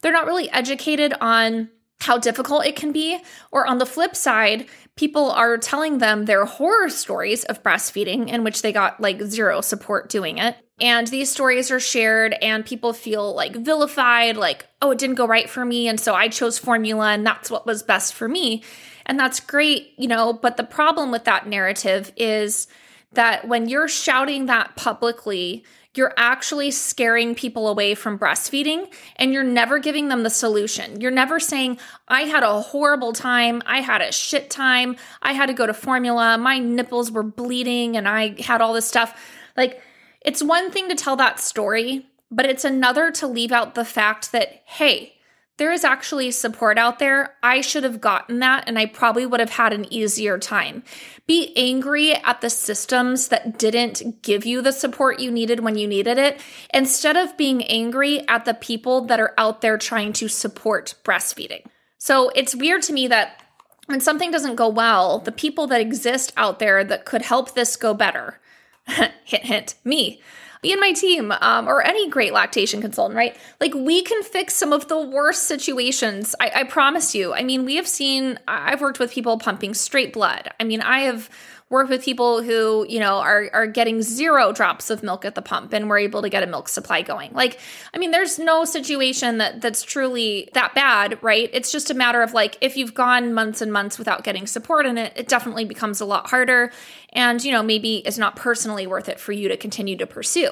they're 0.02 0.12
not 0.12 0.26
really 0.26 0.50
educated 0.50 1.14
on 1.22 1.70
how 2.00 2.18
difficult 2.18 2.66
it 2.66 2.76
can 2.76 2.92
be. 2.92 3.20
Or 3.52 3.68
on 3.68 3.78
the 3.78 3.86
flip 3.86 4.16
side, 4.16 4.66
people 4.96 5.30
are 5.30 5.60
telling 5.60 6.00
them 6.00 6.26
their 6.26 6.46
horror 6.46 6.90
stories 6.90 7.44
of 7.44 7.62
breastfeeding 7.62 8.28
in 8.28 8.44
which 8.44 8.64
they 8.64 8.72
got 8.72 9.00
like 9.00 9.22
zero 9.22 9.62
support 9.62 10.10
doing 10.10 10.40
it 10.40 10.56
And 10.82 11.06
these 11.08 11.30
stories 11.30 11.70
are 11.70 11.80
shared, 11.80 12.34
and 12.42 12.66
people 12.66 12.92
feel 12.92 13.36
like 13.36 13.56
vilified, 13.56 14.36
like, 14.36 14.66
oh, 14.82 14.92
it 14.92 14.98
didn't 14.98 15.16
go 15.16 15.28
right 15.28 15.50
for 15.50 15.64
me. 15.64 15.88
And 15.88 16.00
so 16.00 16.16
I 16.16 16.28
chose 16.28 16.58
formula, 16.58 17.12
and 17.12 17.26
that's 17.26 17.52
what 17.52 17.68
was 17.68 17.84
best 17.84 18.16
for 18.16 18.28
me. 18.28 18.64
And 19.06 19.20
that's 19.20 19.40
great, 19.40 19.94
you 19.98 20.08
know. 20.08 20.34
But 20.34 20.58
the 20.58 20.64
problem 20.64 21.12
with 21.12 21.26
that 21.26 21.48
narrative 21.48 22.12
is 22.18 22.68
that 23.14 23.48
when 23.48 23.70
you're 23.70 23.88
shouting 23.88 24.48
that 24.48 24.76
publicly, 24.76 25.64
you're 25.94 26.14
actually 26.16 26.72
scaring 26.72 27.36
people 27.36 27.68
away 27.68 27.94
from 27.96 28.18
breastfeeding 28.18 28.90
and 29.18 29.34
you're 29.34 29.44
never 29.44 29.78
giving 29.78 30.08
them 30.08 30.24
the 30.24 30.30
solution. 30.30 31.02
You're 31.02 31.12
never 31.12 31.38
saying, 31.38 31.80
I 32.08 32.22
had 32.22 32.44
a 32.44 32.62
horrible 32.62 33.12
time. 33.12 33.62
I 33.66 33.82
had 33.82 34.02
a 34.02 34.14
shit 34.14 34.50
time. 34.50 34.96
I 35.22 35.34
had 35.34 35.48
to 35.48 35.54
go 35.54 35.68
to 35.68 35.74
formula. 35.74 36.38
My 36.38 36.60
nipples 36.60 37.12
were 37.12 37.24
bleeding 37.24 37.98
and 37.98 38.08
I 38.08 38.42
had 38.42 38.62
all 38.62 38.72
this 38.72 38.88
stuff. 38.88 39.20
Like, 39.58 39.82
it's 40.22 40.44
one 40.44 40.72
thing 40.72 40.90
to 40.90 40.96
tell 40.96 41.16
that 41.18 41.40
story, 41.40 42.06
but 42.30 42.46
it's 42.46 42.66
another 42.66 43.12
to 43.12 43.28
leave 43.28 43.52
out 43.52 43.76
the 43.76 43.86
fact 43.86 44.32
that, 44.32 44.62
hey, 44.66 45.16
there 45.58 45.72
is 45.72 45.84
actually 45.84 46.32
support 46.32 46.80
out 46.80 46.98
there. 46.98 47.36
I 47.44 47.62
should 47.62 47.84
have 47.84 48.02
gotten 48.02 48.40
that 48.40 48.64
and 48.66 48.80
I 48.80 48.88
probably 48.88 49.28
would 49.28 49.40
have 49.40 49.52
had 49.52 49.74
an 49.74 49.92
easier 49.94 50.40
time. 50.40 50.84
Be 51.28 51.54
angry 51.56 52.16
at 52.16 52.42
the 52.42 52.50
systems 52.50 53.28
that 53.28 53.60
didn't 53.60 54.24
give 54.24 54.44
you 54.44 54.64
the 54.64 54.72
support 54.72 55.20
you 55.20 55.30
needed 55.30 55.60
when 55.60 55.78
you 55.78 55.88
needed 55.88 56.18
it 56.18 56.42
instead 56.74 57.16
of 57.16 57.38
being 57.38 57.64
angry 57.66 58.28
at 58.28 58.46
the 58.46 58.56
people 58.56 59.06
that 59.06 59.20
are 59.20 59.36
out 59.38 59.62
there 59.62 59.78
trying 59.78 60.14
to 60.14 60.28
support 60.28 60.96
breastfeeding. 61.04 61.64
So 62.00 62.30
it's 62.30 62.56
weird 62.56 62.82
to 62.84 62.94
me 62.94 63.08
that 63.10 63.44
when 63.86 64.02
something 64.02 64.32
doesn't 64.32 64.56
go 64.56 64.68
well, 64.68 65.20
the 65.20 65.32
people 65.32 65.68
that 65.68 65.82
exist 65.82 66.34
out 66.38 66.58
there 66.58 66.84
that 66.84 67.06
could 67.06 67.22
help 67.22 67.54
this 67.54 67.76
go 67.76 67.94
better, 67.94 68.40
hint, 69.26 69.44
hint, 69.44 69.76
me 69.84 70.22
me 70.64 70.72
and 70.72 70.80
my 70.80 70.92
team, 70.92 71.32
um, 71.32 71.68
or 71.68 71.82
any 71.82 72.10
great 72.10 72.34
lactation 72.34 72.82
consultant, 72.82 73.18
right? 73.18 73.36
Like 73.60 73.74
we 73.74 74.04
can 74.04 74.22
fix 74.22 74.54
some 74.54 74.74
of 74.74 74.88
the 74.88 75.00
worst 75.00 75.44
situations. 75.44 76.36
I, 76.40 76.52
I 76.56 76.64
promise 76.66 77.16
you. 77.16 77.34
I 77.34 77.42
mean, 77.44 77.66
we 77.66 77.76
have 77.78 77.88
seen, 77.88 78.38
I've 78.48 78.82
worked 78.82 79.00
with 79.00 79.12
people 79.12 79.40
pumping 79.40 79.74
straight 79.74 80.14
blood. 80.14 80.52
I 80.60 80.64
mean, 80.64 80.82
I 80.82 81.02
have 81.02 81.30
work 81.72 81.90
with 81.90 82.04
people 82.04 82.44
who, 82.44 82.86
you 82.88 83.00
know, 83.00 83.18
are 83.20 83.50
are 83.54 83.66
getting 83.66 84.02
zero 84.02 84.52
drops 84.52 84.90
of 84.90 85.02
milk 85.02 85.26
at 85.26 85.36
the 85.36 85.42
pump 85.42 85.74
and 85.74 85.90
we're 85.90 85.98
able 85.98 86.22
to 86.22 86.30
get 86.30 86.44
a 86.44 86.46
milk 86.46 86.68
supply 86.68 87.02
going. 87.02 87.32
Like, 87.34 87.60
I 87.94 87.98
mean, 87.98 88.12
there's 88.12 88.38
no 88.38 88.66
situation 88.66 89.40
that 89.40 89.62
that's 89.62 89.82
truly 89.82 90.50
that 90.54 90.76
bad, 90.76 91.18
right? 91.24 91.50
It's 91.54 91.72
just 91.72 91.90
a 91.90 91.94
matter 91.94 92.22
of 92.22 92.34
like 92.34 92.58
if 92.62 92.76
you've 92.76 92.94
gone 92.94 93.34
months 93.34 93.62
and 93.62 93.72
months 93.72 93.98
without 93.98 94.24
getting 94.24 94.46
support 94.46 94.86
in 94.86 94.98
it, 94.98 95.14
it 95.16 95.28
definitely 95.30 95.66
becomes 95.66 96.02
a 96.02 96.06
lot 96.06 96.30
harder 96.30 96.72
and, 97.14 97.44
you 97.44 97.52
know, 97.52 97.64
maybe 97.64 97.98
it's 97.98 98.18
not 98.18 98.36
personally 98.36 98.88
worth 98.88 99.10
it 99.10 99.20
for 99.20 99.32
you 99.32 99.50
to 99.50 99.58
continue 99.58 99.98
to 99.98 100.08
pursue, 100.08 100.50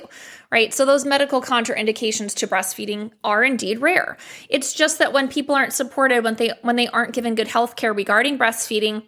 right? 0.51 0.73
So 0.73 0.85
those 0.85 1.05
medical 1.05 1.41
contraindications 1.41 2.33
to 2.35 2.47
breastfeeding 2.47 3.11
are 3.23 3.43
indeed 3.43 3.81
rare. 3.81 4.17
It's 4.49 4.73
just 4.73 4.99
that 4.99 5.13
when 5.13 5.27
people 5.27 5.55
aren't 5.55 5.73
supported, 5.73 6.23
when 6.23 6.35
they 6.35 6.51
when 6.61 6.77
they 6.77 6.87
aren't 6.87 7.13
given 7.13 7.35
good 7.35 7.47
health 7.47 7.75
care 7.75 7.93
regarding 7.93 8.37
breastfeeding, 8.37 9.03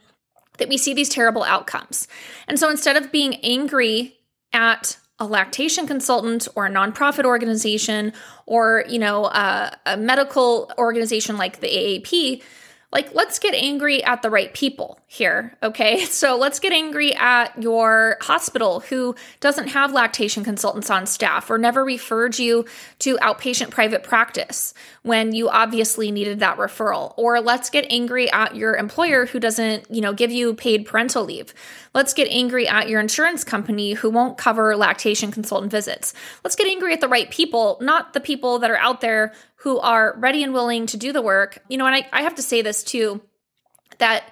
that 0.62 0.70
we 0.70 0.77
see 0.77 0.94
these 0.94 1.10
terrible 1.10 1.44
outcomes. 1.44 2.08
And 2.48 2.60
so 2.60 2.70
instead 2.70 2.96
of 2.96 3.12
being 3.12 3.36
angry 3.44 4.15
at 4.53 4.96
a 5.18 5.25
lactation 5.25 5.88
consultant 5.88 6.48
or 6.56 6.68
a 6.68 6.70
nonprofit 6.70 7.25
organization 7.25 8.13
or 8.46 8.86
you 8.88 9.00
know 9.00 9.25
a, 9.25 9.75
a 9.86 9.98
medical 9.98 10.72
organization 10.77 11.38
like 11.38 11.60
the 11.62 11.68
AAP 11.68 12.44
like 12.91 13.13
let's 13.13 13.39
get 13.39 13.53
angry 13.53 14.03
at 14.03 14.21
the 14.21 14.29
right 14.29 14.53
people 14.53 15.00
here 15.07 15.57
okay? 15.63 16.05
So 16.21 16.38
let's 16.38 16.60
get 16.60 16.71
angry 16.71 17.15
at 17.15 17.60
your 17.62 18.17
hospital 18.21 18.81
who 18.81 19.15
doesn't 19.39 19.69
have 19.69 19.91
lactation 19.91 20.43
consultants 20.43 20.89
on 20.89 21.05
staff 21.05 21.50
or 21.50 21.57
never 21.57 21.83
referred 21.83 22.38
you 22.38 22.65
to 23.00 23.17
outpatient 23.17 23.71
private 23.71 24.03
practice 24.03 24.74
when 25.03 25.33
you 25.33 25.50
obviously 25.50 26.12
needed 26.12 26.39
that 26.39 26.57
referral. 26.57 27.13
Or 27.17 27.41
let's 27.41 27.69
get 27.69 27.86
angry 27.89 28.31
at 28.31 28.55
your 28.55 28.75
employer 28.75 29.25
who 29.25 29.39
doesn't 29.39 29.89
you 29.89 30.01
know 30.01 30.13
give 30.13 30.31
you 30.31 30.53
paid 30.53 30.86
parental 30.86 31.24
leave 31.24 31.53
let's 31.93 32.13
get 32.13 32.27
angry 32.29 32.67
at 32.67 32.89
your 32.89 33.00
insurance 33.00 33.43
company 33.43 33.93
who 33.93 34.10
won't 34.10 34.38
cover 34.38 34.75
lactation 34.75 35.31
consultant 35.31 35.71
visits 35.71 36.13
let's 36.43 36.55
get 36.55 36.67
angry 36.67 36.93
at 36.93 37.01
the 37.01 37.07
right 37.07 37.29
people 37.31 37.77
not 37.81 38.13
the 38.13 38.19
people 38.19 38.60
that 38.60 38.71
are 38.71 38.77
out 38.77 39.01
there 39.01 39.33
who 39.62 39.79
are 39.79 40.15
ready 40.17 40.43
and 40.43 40.53
willing 40.53 40.88
to 40.88 40.98
do 40.98 41.13
the 41.13 41.21
work. 41.21 41.60
You 41.69 41.77
know, 41.77 41.86
and 41.86 41.95
I, 41.95 42.07
I 42.12 42.24
have 42.24 42.36
to 42.36 42.41
say 42.41 42.62
this 42.62 42.83
too 42.83 43.21
that 44.00 44.24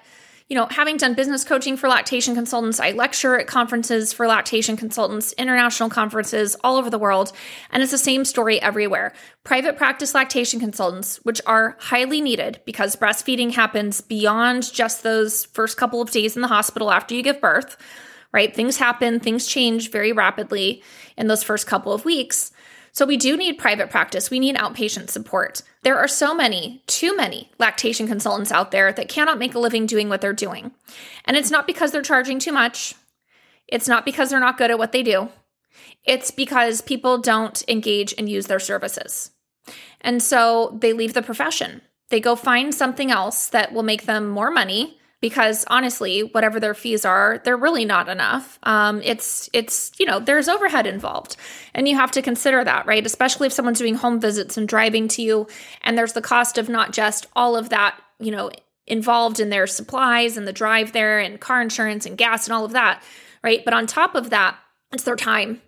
you 0.50 0.56
know, 0.56 0.66
having 0.68 0.96
done 0.96 1.14
business 1.14 1.44
coaching 1.44 1.76
for 1.76 1.88
lactation 1.88 2.34
consultants, 2.34 2.80
I 2.80 2.90
lecture 2.90 3.38
at 3.38 3.46
conferences 3.46 4.12
for 4.12 4.26
lactation 4.26 4.76
consultants, 4.76 5.32
international 5.34 5.88
conferences 5.88 6.56
all 6.64 6.76
over 6.76 6.90
the 6.90 6.98
world, 6.98 7.30
and 7.70 7.84
it's 7.84 7.92
the 7.92 7.98
same 7.98 8.24
story 8.24 8.60
everywhere. 8.60 9.14
Private 9.44 9.76
practice 9.76 10.12
lactation 10.12 10.58
consultants, 10.58 11.18
which 11.22 11.40
are 11.46 11.76
highly 11.78 12.20
needed 12.20 12.60
because 12.66 12.96
breastfeeding 12.96 13.54
happens 13.54 14.00
beyond 14.00 14.72
just 14.72 15.04
those 15.04 15.44
first 15.44 15.76
couple 15.76 16.02
of 16.02 16.10
days 16.10 16.34
in 16.34 16.42
the 16.42 16.48
hospital 16.48 16.90
after 16.90 17.14
you 17.14 17.22
give 17.22 17.40
birth, 17.40 17.76
right? 18.32 18.52
Things 18.52 18.76
happen, 18.76 19.20
things 19.20 19.46
change 19.46 19.92
very 19.92 20.10
rapidly 20.10 20.82
in 21.16 21.28
those 21.28 21.44
first 21.44 21.68
couple 21.68 21.92
of 21.92 22.04
weeks. 22.04 22.50
So 22.92 23.06
we 23.06 23.16
do 23.16 23.36
need 23.36 23.58
private 23.58 23.90
practice. 23.90 24.30
We 24.30 24.40
need 24.40 24.56
outpatient 24.56 25.10
support. 25.10 25.62
There 25.82 25.98
are 25.98 26.08
so 26.08 26.34
many, 26.34 26.82
too 26.86 27.16
many 27.16 27.50
lactation 27.58 28.06
consultants 28.06 28.52
out 28.52 28.70
there 28.70 28.92
that 28.92 29.08
cannot 29.08 29.38
make 29.38 29.54
a 29.54 29.58
living 29.58 29.86
doing 29.86 30.08
what 30.08 30.20
they're 30.20 30.32
doing. 30.32 30.72
And 31.24 31.36
it's 31.36 31.50
not 31.50 31.66
because 31.66 31.92
they're 31.92 32.02
charging 32.02 32.38
too 32.38 32.52
much. 32.52 32.94
It's 33.68 33.88
not 33.88 34.04
because 34.04 34.30
they're 34.30 34.40
not 34.40 34.58
good 34.58 34.70
at 34.70 34.78
what 34.78 34.92
they 34.92 35.02
do. 35.02 35.28
It's 36.04 36.30
because 36.30 36.80
people 36.80 37.18
don't 37.18 37.62
engage 37.68 38.14
and 38.18 38.28
use 38.28 38.46
their 38.46 38.58
services. 38.58 39.30
And 40.00 40.22
so 40.22 40.76
they 40.80 40.92
leave 40.92 41.14
the 41.14 41.22
profession. 41.22 41.82
They 42.08 42.20
go 42.20 42.34
find 42.34 42.74
something 42.74 43.10
else 43.10 43.48
that 43.48 43.72
will 43.72 43.82
make 43.82 44.04
them 44.04 44.28
more 44.28 44.50
money 44.50 44.99
because 45.20 45.64
honestly, 45.68 46.22
whatever 46.22 46.58
their 46.58 46.74
fees 46.74 47.04
are, 47.04 47.40
they're 47.44 47.56
really 47.56 47.84
not 47.84 48.08
enough. 48.08 48.58
Um, 48.62 49.00
it's 49.02 49.50
it's 49.52 49.92
you 49.98 50.06
know 50.06 50.18
there's 50.18 50.48
overhead 50.48 50.86
involved, 50.86 51.36
and 51.74 51.88
you 51.88 51.96
have 51.96 52.10
to 52.12 52.22
consider 52.22 52.64
that, 52.64 52.86
right? 52.86 53.04
Especially 53.04 53.46
if 53.46 53.52
someone's 53.52 53.78
doing 53.78 53.94
home 53.94 54.20
visits 54.20 54.56
and 54.56 54.66
driving 54.66 55.08
to 55.08 55.22
you, 55.22 55.46
and 55.82 55.96
there's 55.96 56.14
the 56.14 56.22
cost 56.22 56.58
of 56.58 56.68
not 56.68 56.92
just 56.92 57.26
all 57.36 57.56
of 57.56 57.68
that, 57.68 58.00
you 58.18 58.30
know, 58.30 58.50
involved 58.86 59.40
in 59.40 59.50
their 59.50 59.66
supplies 59.66 60.36
and 60.36 60.48
the 60.48 60.52
drive 60.52 60.92
there 60.92 61.20
and 61.20 61.40
car 61.40 61.60
insurance 61.60 62.06
and 62.06 62.16
gas 62.16 62.46
and 62.46 62.54
all 62.54 62.64
of 62.64 62.72
that, 62.72 63.02
right? 63.44 63.64
But 63.64 63.74
on 63.74 63.86
top 63.86 64.14
of 64.14 64.30
that, 64.30 64.58
it's 64.92 65.04
their 65.04 65.16
time 65.16 65.60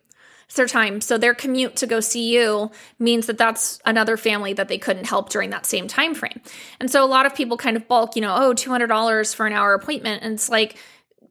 their 0.54 0.66
time. 0.66 1.00
So 1.00 1.18
their 1.18 1.34
commute 1.34 1.76
to 1.76 1.86
go 1.86 2.00
see 2.00 2.32
you 2.34 2.70
means 2.98 3.26
that 3.26 3.38
that's 3.38 3.80
another 3.84 4.16
family 4.16 4.52
that 4.54 4.68
they 4.68 4.78
couldn't 4.78 5.06
help 5.06 5.30
during 5.30 5.50
that 5.50 5.66
same 5.66 5.88
time 5.88 6.14
frame. 6.14 6.40
And 6.80 6.90
so 6.90 7.04
a 7.04 7.06
lot 7.06 7.26
of 7.26 7.34
people 7.34 7.56
kind 7.56 7.76
of 7.76 7.88
bulk, 7.88 8.16
you 8.16 8.22
know, 8.22 8.34
oh, 8.36 8.54
$200 8.54 9.34
for 9.34 9.46
an 9.46 9.52
hour 9.52 9.74
appointment. 9.74 10.22
And 10.22 10.34
it's 10.34 10.48
like, 10.48 10.76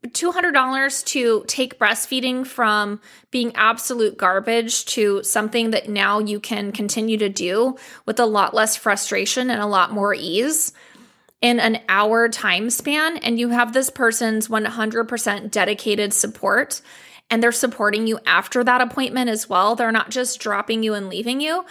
$200 0.08 1.06
to 1.06 1.44
take 1.48 1.78
breastfeeding 1.78 2.46
from 2.46 3.00
being 3.30 3.56
absolute 3.56 4.18
garbage 4.18 4.86
to 4.86 5.22
something 5.24 5.72
that 5.72 5.90
now 5.90 6.18
you 6.18 6.40
can 6.40 6.72
continue 6.72 7.18
to 7.18 7.30
do 7.30 7.78
with 8.08 8.20
a 8.20 8.26
lot 8.26 8.54
less 8.54 8.76
frustration 8.76 9.52
and 9.52 9.62
a 9.62 9.68
lot 9.68 9.92
more 9.92 10.14
ease 10.16 10.74
in 11.42 11.60
an 11.60 11.80
hour 11.88 12.30
time 12.30 12.70
span. 12.70 13.18
And 13.18 13.40
you 13.40 13.50
have 13.50 13.74
this 13.74 13.90
person's 13.90 14.48
100% 14.48 15.52
dedicated 15.52 16.14
support 16.14 16.82
and 17.32 17.42
they're 17.42 17.54
supporting 17.54 18.06
you 18.06 18.20
after 18.28 18.64
that 18.64 18.82
appointment 18.82 19.30
as 19.30 19.50
well. 19.50 19.76
They're 19.76 19.92
not 19.92 20.12
just 20.12 20.40
dropping 20.40 20.84
you 20.84 20.94
and 20.94 21.10
leaving 21.10 21.40
you. 21.40 21.66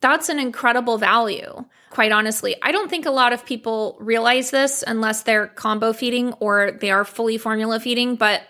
That's 0.00 0.28
an 0.30 0.40
incredible 0.40 0.98
value, 0.98 1.64
quite 1.90 2.10
honestly. 2.10 2.56
I 2.62 2.72
don't 2.72 2.90
think 2.90 3.06
a 3.06 3.10
lot 3.10 3.32
of 3.32 3.46
people 3.46 3.96
realize 4.00 4.50
this 4.50 4.82
unless 4.84 5.22
they're 5.22 5.46
combo 5.46 5.92
feeding 5.92 6.32
or 6.40 6.72
they 6.72 6.90
are 6.90 7.04
fully 7.04 7.38
formula 7.38 7.78
feeding. 7.78 8.16
But, 8.16 8.42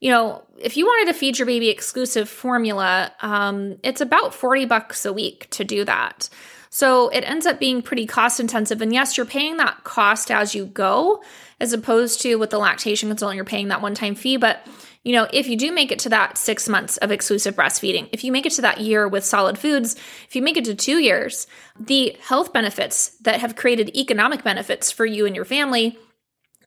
you 0.00 0.10
know, 0.10 0.42
if 0.56 0.76
you 0.76 0.86
wanted 0.86 1.12
to 1.12 1.18
feed 1.18 1.38
your 1.38 1.46
baby 1.46 1.68
exclusive 1.68 2.28
formula, 2.28 3.12
um, 3.20 3.76
it's 3.84 4.00
about 4.00 4.34
40 4.34 4.64
bucks 4.64 5.04
a 5.04 5.12
week 5.12 5.48
to 5.50 5.62
do 5.62 5.84
that. 5.84 6.28
So 6.70 7.08
it 7.10 7.20
ends 7.20 7.46
up 7.46 7.60
being 7.60 7.82
pretty 7.82 8.06
cost 8.06 8.40
intensive. 8.40 8.82
And 8.82 8.92
yes, 8.92 9.16
you're 9.16 9.26
paying 9.26 9.58
that 9.58 9.84
cost 9.84 10.30
as 10.30 10.54
you 10.54 10.66
go, 10.66 11.22
as 11.60 11.72
opposed 11.72 12.22
to 12.22 12.36
with 12.36 12.50
the 12.50 12.58
lactation 12.58 13.08
consultant, 13.08 13.36
you're 13.36 13.44
paying 13.44 13.68
that 13.68 13.82
one 13.82 13.94
time 13.94 14.14
fee. 14.14 14.36
But 14.36 14.66
you 15.04 15.12
know, 15.12 15.28
if 15.32 15.48
you 15.48 15.56
do 15.56 15.72
make 15.72 15.92
it 15.92 16.00
to 16.00 16.08
that 16.10 16.36
six 16.36 16.68
months 16.68 16.96
of 16.98 17.10
exclusive 17.10 17.54
breastfeeding, 17.56 18.08
if 18.12 18.24
you 18.24 18.32
make 18.32 18.46
it 18.46 18.52
to 18.52 18.62
that 18.62 18.80
year 18.80 19.08
with 19.08 19.24
solid 19.24 19.58
foods, 19.58 19.94
if 19.94 20.36
you 20.36 20.42
make 20.42 20.56
it 20.56 20.64
to 20.66 20.74
two 20.74 20.98
years, 20.98 21.46
the 21.78 22.16
health 22.20 22.52
benefits 22.52 23.10
that 23.20 23.40
have 23.40 23.56
created 23.56 23.96
economic 23.96 24.42
benefits 24.42 24.90
for 24.90 25.06
you 25.06 25.24
and 25.24 25.36
your 25.36 25.44
family, 25.44 25.98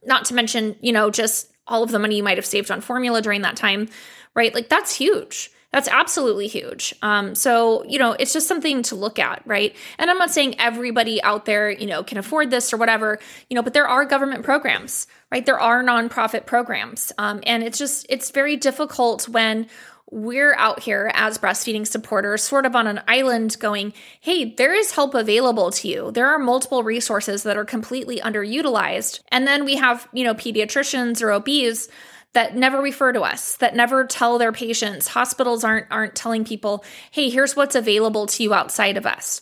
not 0.03 0.25
to 0.25 0.33
mention, 0.33 0.75
you 0.81 0.91
know, 0.91 1.09
just 1.11 1.51
all 1.67 1.83
of 1.83 1.91
the 1.91 1.99
money 1.99 2.15
you 2.15 2.23
might 2.23 2.37
have 2.37 2.45
saved 2.45 2.71
on 2.71 2.81
formula 2.81 3.21
during 3.21 3.41
that 3.41 3.57
time, 3.57 3.89
right? 4.33 4.55
Like 4.55 4.69
that's 4.69 4.95
huge. 4.95 5.51
That's 5.71 5.87
absolutely 5.87 6.47
huge. 6.47 6.93
Um, 7.01 7.33
so, 7.33 7.85
you 7.85 7.97
know, 7.97 8.11
it's 8.11 8.33
just 8.33 8.47
something 8.47 8.83
to 8.83 8.95
look 8.95 9.19
at, 9.19 9.41
right? 9.45 9.73
And 9.97 10.11
I'm 10.11 10.17
not 10.17 10.31
saying 10.31 10.59
everybody 10.59 11.23
out 11.23 11.45
there, 11.45 11.69
you 11.69 11.87
know, 11.87 12.03
can 12.03 12.17
afford 12.17 12.51
this 12.51 12.73
or 12.73 12.77
whatever, 12.77 13.19
you 13.49 13.55
know, 13.55 13.63
but 13.63 13.73
there 13.73 13.87
are 13.87 14.03
government 14.03 14.43
programs, 14.43 15.07
right? 15.31 15.45
There 15.45 15.59
are 15.59 15.81
nonprofit 15.81 16.45
programs. 16.45 17.13
Um, 17.17 17.41
and 17.45 17.63
it's 17.63 17.77
just, 17.77 18.05
it's 18.09 18.31
very 18.31 18.57
difficult 18.57 19.29
when 19.29 19.67
we're 20.11 20.53
out 20.55 20.81
here 20.81 21.09
as 21.13 21.37
breastfeeding 21.37 21.87
supporters, 21.87 22.43
sort 22.43 22.65
of 22.65 22.75
on 22.75 22.85
an 22.85 23.01
island 23.07 23.55
going, 23.61 23.93
hey, 24.19 24.53
there 24.53 24.73
is 24.73 24.91
help 24.91 25.15
available 25.15 25.71
to 25.71 25.87
you. 25.87 26.11
There 26.11 26.27
are 26.27 26.37
multiple 26.37 26.83
resources 26.83 27.43
that 27.43 27.55
are 27.55 27.63
completely 27.63 28.19
underutilized. 28.19 29.21
And 29.29 29.47
then 29.47 29.63
we 29.63 29.77
have, 29.77 30.09
you 30.11 30.25
know, 30.25 30.33
pediatricians 30.33 31.21
or 31.21 31.31
OBs 31.31 31.87
that 32.33 32.55
never 32.55 32.81
refer 32.81 33.11
to 33.11 33.21
us, 33.21 33.57
that 33.57 33.75
never 33.75 34.05
tell 34.05 34.37
their 34.37 34.51
patients. 34.51 35.09
Hospitals 35.09 35.63
aren't 35.63 35.87
aren't 35.91 36.15
telling 36.15 36.45
people, 36.45 36.83
"Hey, 37.11 37.29
here's 37.29 37.55
what's 37.55 37.75
available 37.75 38.25
to 38.27 38.43
you 38.43 38.53
outside 38.53 38.97
of 38.97 39.05
us." 39.05 39.41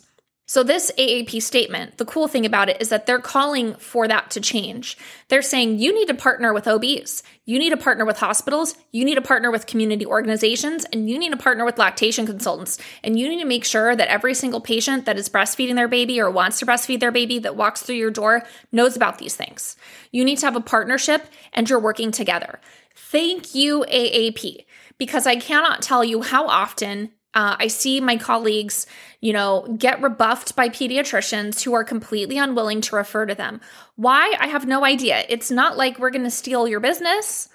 So, 0.49 0.63
this 0.63 0.91
AAP 0.97 1.43
statement, 1.43 1.99
the 1.99 2.05
cool 2.05 2.27
thing 2.27 2.43
about 2.43 2.69
it 2.69 2.81
is 2.81 2.89
that 2.89 3.05
they're 3.05 3.19
calling 3.19 3.75
for 3.75 4.07
that 4.07 4.31
to 4.31 4.41
change. 4.41 4.97
They're 5.27 5.43
saying 5.43 5.77
you 5.77 5.93
need 5.93 6.07
to 6.07 6.15
partner 6.15 6.55
with 6.55 6.67
OBs, 6.67 7.21
you 7.45 7.59
need 7.59 7.69
to 7.69 7.77
partner 7.77 8.03
with 8.03 8.17
hospitals, 8.17 8.73
you 8.91 9.05
need 9.05 9.13
to 9.13 9.21
partner 9.21 9.51
with 9.51 9.67
community 9.67 10.07
organizations, 10.07 10.85
and 10.85 11.07
you 11.07 11.19
need 11.19 11.33
to 11.33 11.38
partner 11.38 11.65
with 11.65 11.77
lactation 11.77 12.25
consultants. 12.25 12.79
And 13.03 13.19
you 13.19 13.29
need 13.29 13.41
to 13.41 13.47
make 13.47 13.63
sure 13.63 13.95
that 13.95 14.07
every 14.07 14.33
single 14.33 14.59
patient 14.59 15.05
that 15.05 15.19
is 15.19 15.29
breastfeeding 15.29 15.75
their 15.75 15.88
baby 15.88 16.19
or 16.19 16.31
wants 16.31 16.57
to 16.57 16.65
breastfeed 16.65 16.99
their 16.99 17.12
baby 17.12 17.38
that 17.38 17.55
walks 17.55 17.83
through 17.83 17.97
your 17.97 18.09
door 18.09 18.41
knows 18.71 18.95
about 18.95 19.19
these 19.19 19.35
things. 19.35 19.77
You 20.12 20.25
need 20.25 20.39
to 20.39 20.47
have 20.47 20.55
a 20.55 20.62
partnership 20.62 21.27
and 21.53 21.69
you're 21.69 21.77
working 21.77 22.09
together. 22.09 22.59
Thank 22.95 23.53
you, 23.53 23.85
AAP, 23.88 24.65
because 24.97 25.27
I 25.27 25.35
cannot 25.35 25.83
tell 25.83 26.03
you 26.03 26.23
how 26.23 26.47
often 26.47 27.12
uh, 27.34 27.56
I 27.60 27.68
see 27.68 28.02
my 28.02 28.18
colleagues, 28.18 28.88
you 29.22 29.34
know, 29.34 29.76
get 29.78 30.02
rebuffed 30.02 30.56
by 30.56 30.70
pediatricians 30.70 31.63
who 31.63 31.74
are 31.74 31.84
completely 31.84 32.38
unwilling 32.38 32.82
to 32.82 32.96
refer 32.96 33.26
to 33.28 33.36
them. 33.36 33.62
Why? 33.96 34.36
I 34.39 34.48
have 34.48 34.65
no 34.65 34.84
idea. 34.84 35.26
It's 35.30 35.52
not 35.52 35.78
like 35.78 36.00
we're 36.00 36.10
going 36.10 36.24
to 36.24 36.32
steal 36.32 36.68
your 36.68 36.80
business. 36.80 37.50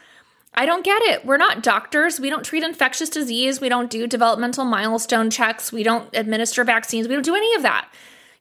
I 0.54 0.66
don't 0.66 0.84
get 0.84 1.02
it. 1.02 1.26
We're 1.26 1.36
not 1.36 1.64
doctors. 1.64 2.20
We 2.20 2.30
don't 2.30 2.44
treat 2.44 2.62
infectious 2.62 3.10
disease. 3.10 3.60
We 3.60 3.68
don't 3.68 3.90
do 3.90 4.06
developmental 4.06 4.64
milestone 4.64 5.28
checks. 5.28 5.72
We 5.72 5.82
don't 5.82 6.08
administer 6.14 6.62
vaccines. 6.62 7.08
We 7.08 7.14
don't 7.14 7.24
do 7.24 7.34
any 7.34 7.54
of 7.54 7.62
that. 7.62 7.88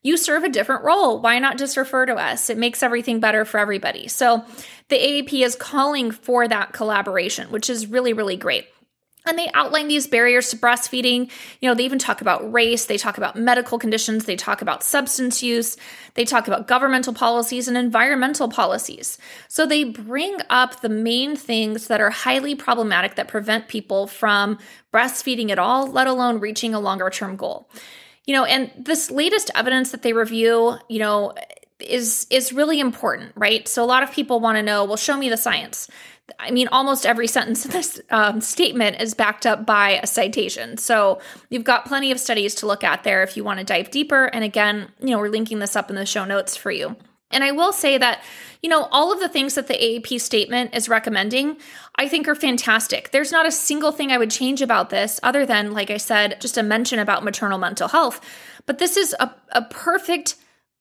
You 0.03 0.17
serve 0.17 0.43
a 0.43 0.49
different 0.49 0.83
role. 0.83 1.19
Why 1.19 1.39
not 1.39 1.57
just 1.57 1.77
refer 1.77 2.05
to 2.05 2.15
us? 2.15 2.51
It 2.51 2.57
makes 2.57 2.83
everything 2.83 3.19
better 3.19 3.45
for 3.45 3.57
everybody. 3.57 4.07
So 4.07 4.45
the 4.89 4.97
AAP 4.97 5.43
is 5.43 5.55
calling 5.55 6.11
for 6.11 6.47
that 6.47 6.73
collaboration, 6.73 7.49
which 7.49 7.69
is 7.69 7.87
really, 7.87 8.13
really 8.13 8.37
great. 8.37 8.67
And 9.25 9.39
they 9.39 9.49
outline 9.53 9.87
these 9.87 10.05
barriers 10.05 10.49
to 10.49 10.57
breastfeeding. 10.57 11.31
You 11.61 11.69
know, 11.69 11.75
they 11.75 11.85
even 11.85 11.99
talk 11.99 12.19
about 12.19 12.51
race, 12.51 12.85
they 12.85 12.97
talk 12.97 13.17
about 13.17 13.37
medical 13.37 13.79
conditions, 13.79 14.25
they 14.25 14.35
talk 14.35 14.61
about 14.61 14.83
substance 14.83 15.41
use, 15.41 15.77
they 16.15 16.25
talk 16.25 16.47
about 16.47 16.67
governmental 16.67 17.13
policies 17.13 17.67
and 17.67 17.77
environmental 17.77 18.49
policies. 18.49 19.17
So 19.47 19.65
they 19.65 19.85
bring 19.85 20.37
up 20.49 20.81
the 20.81 20.89
main 20.89 21.37
things 21.37 21.87
that 21.87 22.01
are 22.01 22.09
highly 22.09 22.53
problematic 22.53 23.15
that 23.15 23.29
prevent 23.29 23.69
people 23.69 24.07
from 24.07 24.59
breastfeeding 24.93 25.49
at 25.51 25.59
all, 25.59 25.87
let 25.87 26.07
alone 26.07 26.39
reaching 26.39 26.73
a 26.73 26.79
longer 26.79 27.09
term 27.09 27.37
goal. 27.37 27.69
You 28.25 28.35
know, 28.35 28.45
and 28.45 28.71
this 28.77 29.09
latest 29.11 29.51
evidence 29.55 29.91
that 29.91 30.01
they 30.01 30.13
review, 30.13 30.77
you 30.89 30.99
know, 30.99 31.33
is 31.79 32.27
is 32.29 32.53
really 32.53 32.79
important, 32.79 33.33
right? 33.35 33.67
So 33.67 33.83
a 33.83 33.85
lot 33.85 34.03
of 34.03 34.11
people 34.11 34.39
want 34.39 34.57
to 34.57 34.63
know, 34.63 34.85
well, 34.85 34.97
show 34.97 35.17
me 35.17 35.29
the 35.29 35.37
science. 35.37 35.89
I 36.39 36.51
mean, 36.51 36.69
almost 36.69 37.05
every 37.05 37.27
sentence 37.27 37.65
in 37.65 37.71
this 37.71 38.01
um, 38.09 38.39
statement 38.39 39.01
is 39.01 39.13
backed 39.13 39.45
up 39.45 39.65
by 39.65 39.99
a 40.01 40.07
citation. 40.07 40.77
So 40.77 41.19
you've 41.49 41.65
got 41.65 41.85
plenty 41.85 42.11
of 42.11 42.19
studies 42.19 42.55
to 42.55 42.65
look 42.65 42.83
at 42.83 43.03
there 43.03 43.23
if 43.23 43.35
you 43.35 43.43
want 43.43 43.59
to 43.59 43.65
dive 43.65 43.91
deeper. 43.91 44.25
And 44.25 44.43
again, 44.43 44.89
you 44.99 45.11
know, 45.11 45.19
we're 45.19 45.29
linking 45.29 45.59
this 45.59 45.75
up 45.75 45.89
in 45.89 45.95
the 45.95 46.05
show 46.05 46.23
notes 46.23 46.55
for 46.55 46.71
you. 46.71 46.95
And 47.33 47.43
I 47.43 47.51
will 47.51 47.73
say 47.73 47.97
that, 47.97 48.23
you 48.61 48.69
know, 48.69 48.83
all 48.91 49.11
of 49.11 49.19
the 49.19 49.27
things 49.27 49.55
that 49.55 49.67
the 49.67 49.73
AAP 49.73 50.21
statement 50.21 50.75
is 50.75 50.87
recommending, 50.87 51.57
I 51.95 52.07
think 52.07 52.27
are 52.27 52.35
fantastic. 52.35 53.11
There's 53.11 53.31
not 53.31 53.47
a 53.47 53.51
single 53.51 53.91
thing 53.91 54.11
I 54.11 54.17
would 54.17 54.31
change 54.31 54.61
about 54.61 54.91
this 54.91 55.19
other 55.23 55.45
than, 55.45 55.73
like 55.73 55.89
I 55.89 55.97
said, 55.97 56.39
just 56.39 56.57
a 56.57 56.63
mention 56.63 56.99
about 56.99 57.23
maternal 57.23 57.57
mental 57.57 57.87
health. 57.87 58.21
But 58.65 58.77
this 58.77 58.95
is 58.95 59.15
a, 59.19 59.33
a 59.51 59.63
perfect 59.63 60.35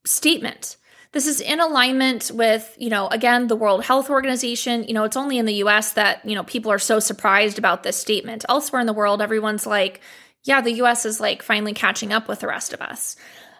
statement. 0.04 0.76
This 1.12 1.26
is 1.26 1.42
in 1.42 1.60
alignment 1.60 2.30
with, 2.32 2.74
you 2.78 2.88
know, 2.88 3.06
again, 3.08 3.46
the 3.46 3.56
World 3.56 3.84
Health 3.84 4.08
Organization. 4.08 4.84
You 4.84 4.94
know, 4.94 5.04
it's 5.04 5.16
only 5.16 5.38
in 5.38 5.44
the 5.44 5.62
US 5.64 5.92
that, 5.92 6.24
you 6.24 6.34
know, 6.34 6.42
people 6.42 6.72
are 6.72 6.78
so 6.78 7.00
surprised 7.00 7.58
about 7.58 7.82
this 7.82 7.98
statement. 7.98 8.46
Elsewhere 8.48 8.80
in 8.80 8.86
the 8.86 8.94
world, 8.94 9.20
everyone's 9.20 9.66
like, 9.66 10.00
yeah, 10.44 10.62
the 10.62 10.72
US 10.82 11.04
is 11.04 11.20
like 11.20 11.42
finally 11.42 11.74
catching 11.74 12.12
up 12.12 12.28
with 12.28 12.40
the 12.40 12.46
rest 12.46 12.72
of 12.72 12.80
us. 12.80 13.16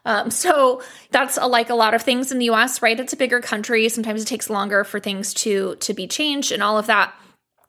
Um, 0.06 0.30
so 0.42 0.82
that's 1.10 1.36
a, 1.36 1.46
like 1.46 1.68
a 1.68 1.74
lot 1.74 1.92
of 1.92 2.02
things 2.02 2.32
in 2.32 2.38
the 2.38 2.50
US, 2.50 2.80
right? 2.80 2.98
It's 2.98 3.12
a 3.12 3.18
bigger 3.18 3.40
country. 3.40 3.86
Sometimes 3.90 4.22
it 4.22 4.26
takes 4.26 4.48
longer 4.48 4.82
for 4.82 4.98
things 4.98 5.34
to 5.34 5.76
to 5.76 5.92
be 5.92 6.06
changed 6.06 6.52
and 6.52 6.62
all 6.62 6.78
of 6.78 6.86
that. 6.86 7.14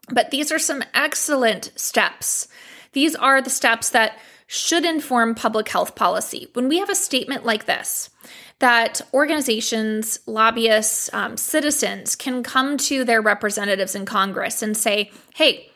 But 0.09 0.31
these 0.31 0.51
are 0.51 0.59
some 0.59 0.83
excellent 0.93 1.71
steps. 1.75 2.47
These 2.93 3.15
are 3.15 3.41
the 3.41 3.49
steps 3.49 3.89
that 3.89 4.17
should 4.47 4.85
inform 4.85 5.35
public 5.35 5.67
health 5.67 5.95
policy. 5.95 6.47
When 6.53 6.67
we 6.67 6.79
have 6.79 6.89
a 6.89 6.95
statement 6.95 7.45
like 7.45 7.65
this, 7.65 8.09
that 8.59 9.01
organizations, 9.13 10.19
lobbyists, 10.25 11.13
um, 11.13 11.37
citizens 11.37 12.15
can 12.15 12.43
come 12.43 12.77
to 12.77 13.03
their 13.03 13.21
representatives 13.21 13.95
in 13.95 14.05
Congress 14.05 14.61
and 14.61 14.77
say, 14.77 15.11
hey, 15.35 15.69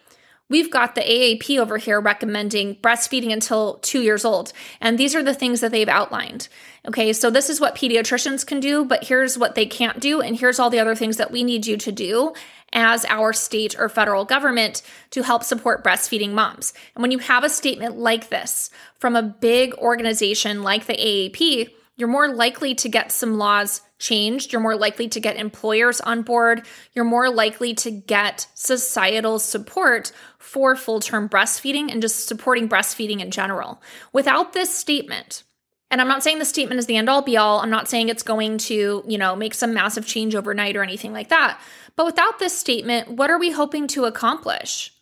We've 0.50 0.72
got 0.72 0.96
the 0.96 1.02
AAP 1.02 1.60
over 1.60 1.78
here 1.78 2.00
recommending 2.00 2.76
breastfeeding 2.76 3.34
until 3.34 3.76
two 3.80 4.02
years 4.02 4.24
old. 4.24 4.54
And 4.80 4.98
these 4.98 5.14
are 5.14 5.24
the 5.24 5.34
things 5.34 5.60
that 5.60 5.72
they've 5.72 5.90
outlined. 5.90 6.48
Okay, 6.88 7.12
so 7.12 7.30
this 7.30 7.50
is 7.50 7.60
what 7.60 7.76
pediatricians 7.76 8.46
can 8.46 8.62
do, 8.62 8.86
but 8.86 9.04
here's 9.04 9.38
what 9.38 9.56
they 9.56 9.66
can't 9.66 10.00
do. 10.00 10.22
And 10.22 10.38
here's 10.38 10.58
all 10.58 10.70
the 10.70 10.80
other 10.80 10.96
things 10.96 11.18
that 11.18 11.32
we 11.32 11.44
need 11.44 11.68
you 11.68 11.76
to 11.76 11.92
do 11.92 12.34
as 12.72 13.04
our 13.06 13.34
state 13.34 13.76
or 13.78 13.90
federal 13.90 14.24
government 14.24 14.82
to 15.12 15.24
help 15.24 15.44
support 15.44 15.84
breastfeeding 15.84 16.32
moms. 16.32 16.74
And 16.96 17.02
when 17.02 17.12
you 17.12 17.20
have 17.20 17.44
a 17.44 17.50
statement 17.50 17.98
like 17.98 18.30
this 18.30 18.70
from 19.00 19.18
a 19.18 19.24
big 19.24 19.74
organization 19.76 20.64
like 20.64 20.86
the 20.86 20.94
AAP, 20.94 21.70
you're 21.98 22.08
more 22.08 22.30
likely 22.30 22.76
to 22.76 22.90
get 22.90 23.12
some 23.12 23.38
laws 23.38 23.82
changed. 24.00 24.54
You're 24.54 24.62
more 24.62 24.78
likely 24.78 25.10
to 25.10 25.20
get 25.20 25.36
employers 25.36 26.00
on 26.00 26.22
board. 26.22 26.66
You're 26.94 27.06
more 27.06 27.30
likely 27.30 27.74
to 27.76 27.92
get 27.92 28.48
societal 28.54 29.40
support 29.40 30.12
for 30.38 30.76
full 30.76 31.00
term 31.00 31.28
breastfeeding 31.28 31.92
and 31.92 32.02
just 32.02 32.28
supporting 32.28 32.70
breastfeeding 32.70 33.20
in 33.20 33.32
general. 33.32 33.82
Without 34.14 34.54
this 34.54 34.74
statement, 34.74 35.44
and 35.90 36.02
I'm 36.02 36.08
not 36.08 36.22
saying 36.22 36.40
the 36.40 36.46
statement 36.46 36.80
is 36.80 36.86
the 36.86 36.98
end 36.98 37.10
all 37.10 37.22
be 37.22 37.38
all. 37.38 37.62
I'm 37.62 37.70
not 37.70 37.90
saying 37.90 38.10
it's 38.10 38.24
going 38.24 38.58
to, 38.60 39.04
you 39.08 39.18
know, 39.18 39.36
make 39.36 39.54
some 39.54 39.74
massive 39.74 40.06
change 40.06 40.36
overnight 40.36 40.76
or 40.76 40.84
anything 40.84 41.14
like 41.14 41.30
that. 41.30 41.60
But 41.96 42.06
without 42.06 42.40
this 42.40 42.58
statement, 42.58 43.12
what 43.12 43.32
are 43.32 43.40
we 43.40 43.52
hoping 43.52 43.88
to 43.88 44.06
accomplish? 44.06 44.94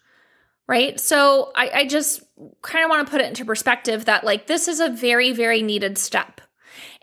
Right. 0.68 1.00
So 1.00 1.52
I, 1.56 1.70
I 1.74 1.86
just 1.86 2.24
kind 2.62 2.84
of 2.84 2.90
want 2.90 3.06
to 3.06 3.12
put 3.12 3.22
it 3.22 3.28
into 3.28 3.46
perspective 3.46 4.06
that, 4.06 4.24
like, 4.24 4.48
this 4.48 4.68
is 4.68 4.80
a 4.80 4.90
very, 4.90 5.32
very 5.32 5.62
needed 5.62 5.98
step. 5.98 6.42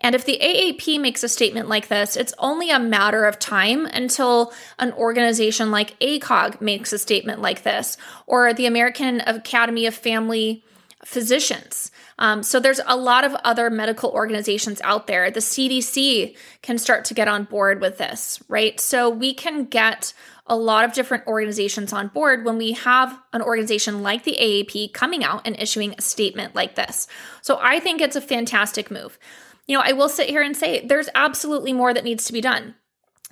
And 0.03 0.15
if 0.15 0.25
the 0.25 0.39
AAP 0.43 1.01
makes 1.01 1.23
a 1.23 1.29
statement 1.29 1.69
like 1.69 1.89
this, 1.89 2.17
it's 2.17 2.35
only 2.39 2.71
a 2.71 2.79
matter 2.79 3.25
of 3.25 3.39
time 3.39 3.87
until 3.87 4.53
an 4.79 4.93
organization 4.95 5.71
like 5.71 5.99
ACOG 6.01 6.61
makes 6.61 6.93
a 6.93 6.99
statement 6.99 7.41
like 7.41 7.63
this, 7.63 7.97
or 8.27 8.53
the 8.53 8.67
American 8.67 9.21
Academy 9.21 9.87
of 9.87 9.95
Family 9.95 10.65
Physicians. 11.05 11.91
Um, 12.19 12.43
so 12.43 12.61
there's 12.61 12.81
a 12.87 12.97
lot 12.97 13.25
of 13.25 13.35
other 13.45 13.71
medical 13.71 14.11
organizations 14.11 14.81
out 14.83 15.07
there. 15.07 15.31
The 15.31 15.41
CDC 15.41 16.37
can 16.63 16.79
start 16.79 17.05
to 17.07 17.15
get 17.15 17.27
on 17.27 17.45
board 17.45 17.81
with 17.81 17.99
this, 17.99 18.41
right? 18.49 18.79
So 18.79 19.09
we 19.11 19.35
can 19.35 19.65
get 19.65 20.13
a 20.47 20.57
lot 20.57 20.85
of 20.85 20.93
different 20.93 21.27
organizations 21.27 21.93
on 21.93 22.09
board 22.09 22.45
when 22.45 22.59
we 22.59 22.73
have 22.73 23.19
an 23.33 23.43
organization 23.43 24.03
like 24.03 24.25
the 24.25 24.37
AAP 24.41 24.93
coming 24.93 25.25
out 25.25 25.47
and 25.47 25.59
issuing 25.59 25.95
a 25.97 26.03
statement 26.03 26.55
like 26.55 26.75
this. 26.75 27.07
So 27.41 27.59
I 27.61 27.81
think 27.81 28.01
it's 28.01 28.17
a 28.17 28.21
fantastic 28.21 28.91
move 28.91 29.19
you 29.67 29.77
know, 29.77 29.83
I 29.85 29.93
will 29.93 30.09
sit 30.09 30.29
here 30.29 30.43
and 30.43 30.57
say 30.57 30.85
there's 30.85 31.09
absolutely 31.15 31.73
more 31.73 31.95
that 31.95 32.05
needs 32.05 32.25
to 32.27 32.33
be 32.33 32.41
done. 32.41 32.75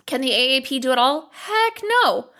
Can 0.06 0.20
the 0.20 0.30
AAP 0.30 0.80
do 0.80 0.92
it 0.92 0.98
all? 0.98 1.30
Heck 1.32 1.80
no. 2.04 2.30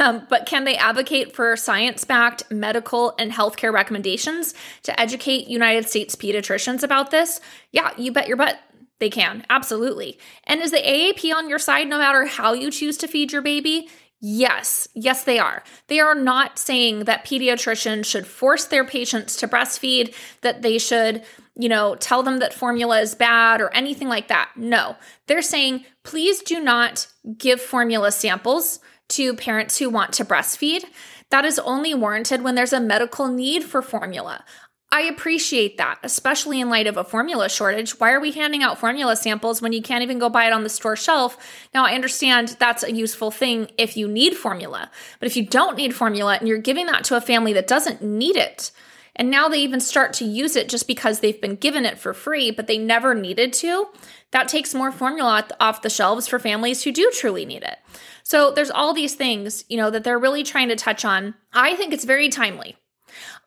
Um, 0.00 0.26
but 0.28 0.46
can 0.46 0.64
they 0.64 0.76
advocate 0.76 1.36
for 1.36 1.56
science 1.56 2.04
backed 2.04 2.50
medical 2.50 3.14
and 3.16 3.30
healthcare 3.30 3.72
recommendations 3.72 4.52
to 4.82 5.00
educate 5.00 5.46
United 5.46 5.88
States 5.88 6.16
pediatricians 6.16 6.82
about 6.82 7.10
this? 7.10 7.40
Yeah, 7.70 7.92
you 7.96 8.10
bet 8.12 8.26
your 8.26 8.36
butt 8.36 8.58
they 8.98 9.10
can. 9.10 9.44
Absolutely. 9.48 10.18
And 10.44 10.60
is 10.60 10.72
the 10.72 10.78
AAP 10.78 11.32
on 11.32 11.48
your 11.48 11.60
side 11.60 11.86
no 11.86 11.98
matter 11.98 12.26
how 12.26 12.52
you 12.52 12.70
choose 12.70 12.96
to 12.98 13.08
feed 13.08 13.32
your 13.32 13.42
baby? 13.42 13.88
Yes, 14.20 14.88
yes, 14.94 15.22
they 15.22 15.38
are. 15.38 15.62
They 15.86 16.00
are 16.00 16.14
not 16.14 16.58
saying 16.58 17.04
that 17.04 17.24
pediatricians 17.24 18.04
should 18.04 18.26
force 18.26 18.64
their 18.64 18.84
patients 18.84 19.36
to 19.36 19.48
breastfeed, 19.48 20.12
that 20.40 20.62
they 20.62 20.78
should, 20.78 21.22
you 21.54 21.68
know, 21.68 21.94
tell 21.94 22.24
them 22.24 22.38
that 22.38 22.52
formula 22.52 23.00
is 23.00 23.14
bad 23.14 23.60
or 23.60 23.72
anything 23.72 24.08
like 24.08 24.26
that. 24.26 24.50
No, 24.56 24.96
they're 25.28 25.40
saying, 25.40 25.84
please 26.02 26.42
do 26.42 26.58
not 26.58 27.06
give 27.36 27.60
formula 27.60 28.10
samples 28.10 28.80
to 29.10 29.34
parents 29.34 29.78
who 29.78 29.88
want 29.88 30.12
to 30.14 30.24
breastfeed. 30.24 30.84
That 31.30 31.44
is 31.44 31.58
only 31.60 31.94
warranted 31.94 32.42
when 32.42 32.56
there's 32.56 32.72
a 32.72 32.80
medical 32.80 33.28
need 33.28 33.62
for 33.62 33.82
formula. 33.82 34.44
I 34.90 35.02
appreciate 35.02 35.76
that, 35.76 35.98
especially 36.02 36.60
in 36.60 36.70
light 36.70 36.86
of 36.86 36.96
a 36.96 37.04
formula 37.04 37.50
shortage. 37.50 38.00
Why 38.00 38.12
are 38.12 38.20
we 38.20 38.32
handing 38.32 38.62
out 38.62 38.78
formula 38.78 39.16
samples 39.16 39.60
when 39.60 39.74
you 39.74 39.82
can't 39.82 40.02
even 40.02 40.18
go 40.18 40.30
buy 40.30 40.46
it 40.46 40.52
on 40.52 40.62
the 40.62 40.70
store 40.70 40.96
shelf? 40.96 41.36
Now, 41.74 41.84
I 41.84 41.92
understand 41.92 42.56
that's 42.58 42.82
a 42.82 42.92
useful 42.92 43.30
thing 43.30 43.70
if 43.76 43.98
you 43.98 44.08
need 44.08 44.34
formula, 44.34 44.90
but 45.20 45.26
if 45.26 45.36
you 45.36 45.44
don't 45.44 45.76
need 45.76 45.94
formula 45.94 46.36
and 46.36 46.48
you're 46.48 46.56
giving 46.56 46.86
that 46.86 47.04
to 47.04 47.16
a 47.16 47.20
family 47.20 47.52
that 47.52 47.66
doesn't 47.66 48.02
need 48.02 48.36
it, 48.36 48.72
and 49.14 49.30
now 49.30 49.48
they 49.48 49.58
even 49.58 49.80
start 49.80 50.14
to 50.14 50.24
use 50.24 50.56
it 50.56 50.70
just 50.70 50.86
because 50.86 51.20
they've 51.20 51.40
been 51.40 51.56
given 51.56 51.84
it 51.84 51.98
for 51.98 52.14
free, 52.14 52.50
but 52.50 52.66
they 52.66 52.78
never 52.78 53.14
needed 53.14 53.52
to, 53.54 53.88
that 54.30 54.48
takes 54.48 54.74
more 54.74 54.92
formula 54.92 55.46
off 55.60 55.82
the 55.82 55.90
shelves 55.90 56.26
for 56.26 56.38
families 56.38 56.84
who 56.84 56.92
do 56.92 57.10
truly 57.12 57.44
need 57.44 57.62
it. 57.62 57.76
So 58.22 58.52
there's 58.52 58.70
all 58.70 58.94
these 58.94 59.16
things, 59.16 59.64
you 59.68 59.76
know, 59.76 59.90
that 59.90 60.04
they're 60.04 60.18
really 60.18 60.44
trying 60.44 60.68
to 60.68 60.76
touch 60.76 61.04
on. 61.04 61.34
I 61.52 61.74
think 61.74 61.92
it's 61.92 62.04
very 62.04 62.28
timely 62.28 62.76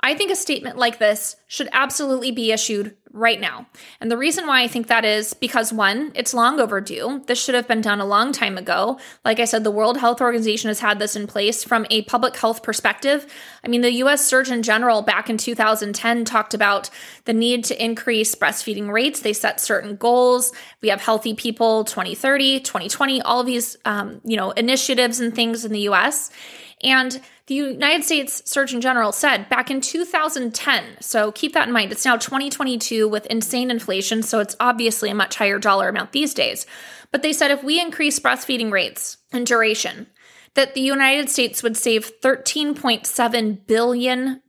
I 0.04 0.16
think 0.16 0.32
a 0.32 0.36
statement 0.36 0.78
like 0.78 0.98
this 0.98 1.36
should 1.48 1.70
absolutely 1.72 2.32
be 2.32 2.52
issued 2.52 2.96
right 3.14 3.40
now. 3.40 3.66
And 4.00 4.10
the 4.10 4.18
reason 4.18 4.48
why 4.48 4.62
I 4.62 4.68
think 4.68 4.88
that 4.88 5.06
is 5.06 5.34
because 5.34 5.74
one, 5.74 6.12
it's 6.16 6.34
long 6.34 6.60
overdue. 6.60 7.22
This 7.28 7.44
should 7.44 7.56
have 7.56 7.68
been 7.68 7.82
done 7.82 8.00
a 8.00 8.06
long 8.06 8.32
time 8.32 8.58
ago. 8.58 9.00
Like 9.26 9.40
I 9.40 9.46
said, 9.46 9.64
the 9.64 9.72
World 9.72 9.98
Health 9.98 10.22
Organization 10.22 10.70
has 10.70 10.80
had 10.80 11.00
this 11.00 11.16
in 11.16 11.28
place 11.28 11.64
from 11.64 11.86
a 11.90 12.04
public 12.04 12.36
health 12.38 12.64
perspective. 12.64 13.26
I 13.64 13.68
mean, 13.68 13.82
the 13.82 13.92
US 13.94 14.26
Surgeon 14.26 14.64
General 14.64 15.02
back 15.02 15.30
in 15.30 15.38
2010 15.38 16.26
talked 16.26 16.54
about 16.54 16.90
the 17.26 17.34
need 17.34 17.64
to 17.66 17.84
increase 17.84 18.36
breastfeeding 18.36 18.92
rates. 18.92 19.22
They 19.22 19.34
set 19.34 19.60
certain 19.60 19.96
goals. 19.96 20.52
We 20.82 20.90
have 20.90 21.02
Healthy 21.02 21.36
People 21.36 21.84
2030, 21.84 22.62
2020, 22.62 23.22
all 23.22 23.42
of 23.42 23.46
these, 23.46 23.78
um, 23.86 24.22
you 24.24 24.38
know, 24.38 24.52
initiatives 24.52 25.20
and 25.20 25.36
things 25.36 25.66
in 25.66 25.72
the 25.72 25.90
US. 25.90 26.32
And 26.84 27.22
the 27.48 27.56
United 27.56 28.04
States 28.04 28.42
Surgeon 28.50 28.82
General 28.82 29.12
said 29.12 29.50
back 29.50 29.70
in 29.70 29.82
2010, 29.82 30.84
so 31.00 31.32
keep 31.32 31.54
that 31.54 31.68
in 31.68 31.74
mind, 31.74 31.92
it's 31.92 32.06
now 32.06 32.16
2022 32.16 33.01
with 33.08 33.26
insane 33.28 33.72
inflation, 33.72 34.24
so 34.24 34.40
it's 34.40 34.56
obviously 34.60 35.10
a 35.10 35.16
much 35.16 35.36
higher 35.36 35.60
dollar 35.60 35.90
amount 35.90 36.12
these 36.12 36.34
days. 36.34 36.66
But 37.12 37.22
they 37.22 37.34
said 37.34 37.52
if 37.52 37.64
we 37.64 37.80
increase 37.80 38.20
breastfeeding 38.20 38.72
rates 38.72 39.18
and 39.32 39.46
duration, 39.46 40.08
that 40.54 40.74
the 40.74 40.82
United 40.82 41.30
States 41.30 41.64
would 41.64 41.78
save 41.78 42.12
$13.7 42.22 43.68
billion 43.68 44.42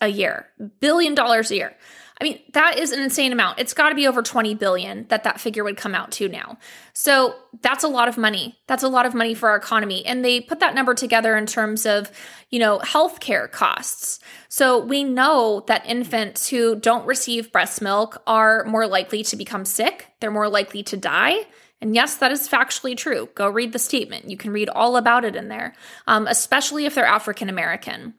a 0.00 0.08
year. 0.08 0.48
Billion 0.80 1.14
dollars 1.14 1.50
a 1.50 1.56
year. 1.56 1.76
I 2.20 2.24
mean, 2.24 2.40
that 2.52 2.78
is 2.78 2.92
an 2.92 3.00
insane 3.00 3.32
amount. 3.32 3.58
It's 3.58 3.72
got 3.72 3.88
to 3.88 3.94
be 3.94 4.06
over 4.06 4.22
20 4.22 4.54
billion 4.54 5.06
that 5.08 5.24
that 5.24 5.40
figure 5.40 5.64
would 5.64 5.78
come 5.78 5.94
out 5.94 6.12
to 6.12 6.28
now. 6.28 6.58
So, 6.92 7.34
that's 7.62 7.82
a 7.82 7.88
lot 7.88 8.08
of 8.08 8.18
money. 8.18 8.58
That's 8.66 8.82
a 8.82 8.88
lot 8.88 9.06
of 9.06 9.14
money 9.14 9.34
for 9.34 9.48
our 9.48 9.56
economy. 9.56 10.04
And 10.04 10.24
they 10.24 10.40
put 10.40 10.60
that 10.60 10.74
number 10.74 10.94
together 10.94 11.36
in 11.36 11.46
terms 11.46 11.86
of, 11.86 12.10
you 12.50 12.58
know, 12.58 12.78
healthcare 12.80 13.50
costs. 13.50 14.20
So, 14.48 14.78
we 14.78 15.02
know 15.02 15.64
that 15.66 15.86
infants 15.86 16.48
who 16.48 16.76
don't 16.76 17.06
receive 17.06 17.52
breast 17.52 17.80
milk 17.80 18.22
are 18.26 18.64
more 18.64 18.86
likely 18.86 19.22
to 19.24 19.36
become 19.36 19.64
sick, 19.64 20.08
they're 20.20 20.30
more 20.30 20.48
likely 20.48 20.82
to 20.84 20.96
die. 20.96 21.46
And 21.80 21.94
yes, 21.94 22.16
that 22.16 22.30
is 22.30 22.48
factually 22.48 22.96
true. 22.96 23.30
Go 23.34 23.48
read 23.48 23.72
the 23.72 23.78
statement. 23.78 24.28
You 24.28 24.36
can 24.36 24.52
read 24.52 24.68
all 24.68 24.98
about 24.98 25.24
it 25.24 25.34
in 25.34 25.48
there, 25.48 25.74
um, 26.06 26.26
especially 26.26 26.84
if 26.84 26.94
they're 26.94 27.06
African 27.06 27.48
American. 27.48 28.14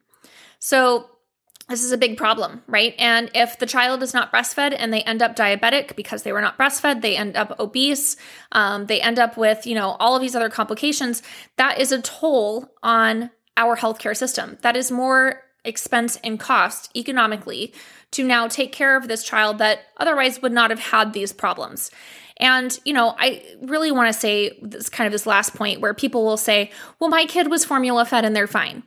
So, 0.58 1.08
this 1.72 1.82
is 1.82 1.92
a 1.92 1.98
big 1.98 2.16
problem, 2.16 2.62
right? 2.66 2.94
And 2.98 3.30
if 3.34 3.58
the 3.58 3.66
child 3.66 4.02
is 4.02 4.14
not 4.14 4.30
breastfed 4.30 4.76
and 4.78 4.92
they 4.92 5.02
end 5.02 5.22
up 5.22 5.34
diabetic 5.34 5.96
because 5.96 6.22
they 6.22 6.32
were 6.32 6.40
not 6.40 6.58
breastfed, 6.58 7.00
they 7.00 7.16
end 7.16 7.36
up 7.36 7.58
obese, 7.58 8.16
um, 8.52 8.86
they 8.86 9.00
end 9.00 9.18
up 9.18 9.36
with, 9.36 9.66
you 9.66 9.74
know, 9.74 9.96
all 9.98 10.14
of 10.14 10.22
these 10.22 10.36
other 10.36 10.50
complications, 10.50 11.22
that 11.56 11.80
is 11.80 11.90
a 11.90 12.00
toll 12.02 12.70
on 12.82 13.30
our 13.56 13.76
healthcare 13.76 14.16
system. 14.16 14.58
That 14.60 14.76
is 14.76 14.90
more 14.90 15.42
expense 15.64 16.18
and 16.22 16.38
cost 16.38 16.94
economically 16.96 17.72
to 18.12 18.22
now 18.22 18.48
take 18.48 18.72
care 18.72 18.96
of 18.96 19.08
this 19.08 19.24
child 19.24 19.58
that 19.58 19.80
otherwise 19.96 20.42
would 20.42 20.52
not 20.52 20.70
have 20.70 20.80
had 20.80 21.12
these 21.12 21.32
problems. 21.32 21.90
And, 22.36 22.78
you 22.84 22.92
know, 22.92 23.14
I 23.18 23.42
really 23.62 23.92
want 23.92 24.12
to 24.12 24.18
say 24.18 24.58
this 24.60 24.88
kind 24.88 25.06
of 25.06 25.12
this 25.12 25.26
last 25.26 25.54
point 25.54 25.80
where 25.80 25.94
people 25.94 26.24
will 26.24 26.36
say, 26.36 26.70
well, 26.98 27.08
my 27.08 27.24
kid 27.24 27.50
was 27.50 27.64
formula 27.64 28.04
fed 28.04 28.24
and 28.24 28.34
they're 28.36 28.46
fine 28.46 28.82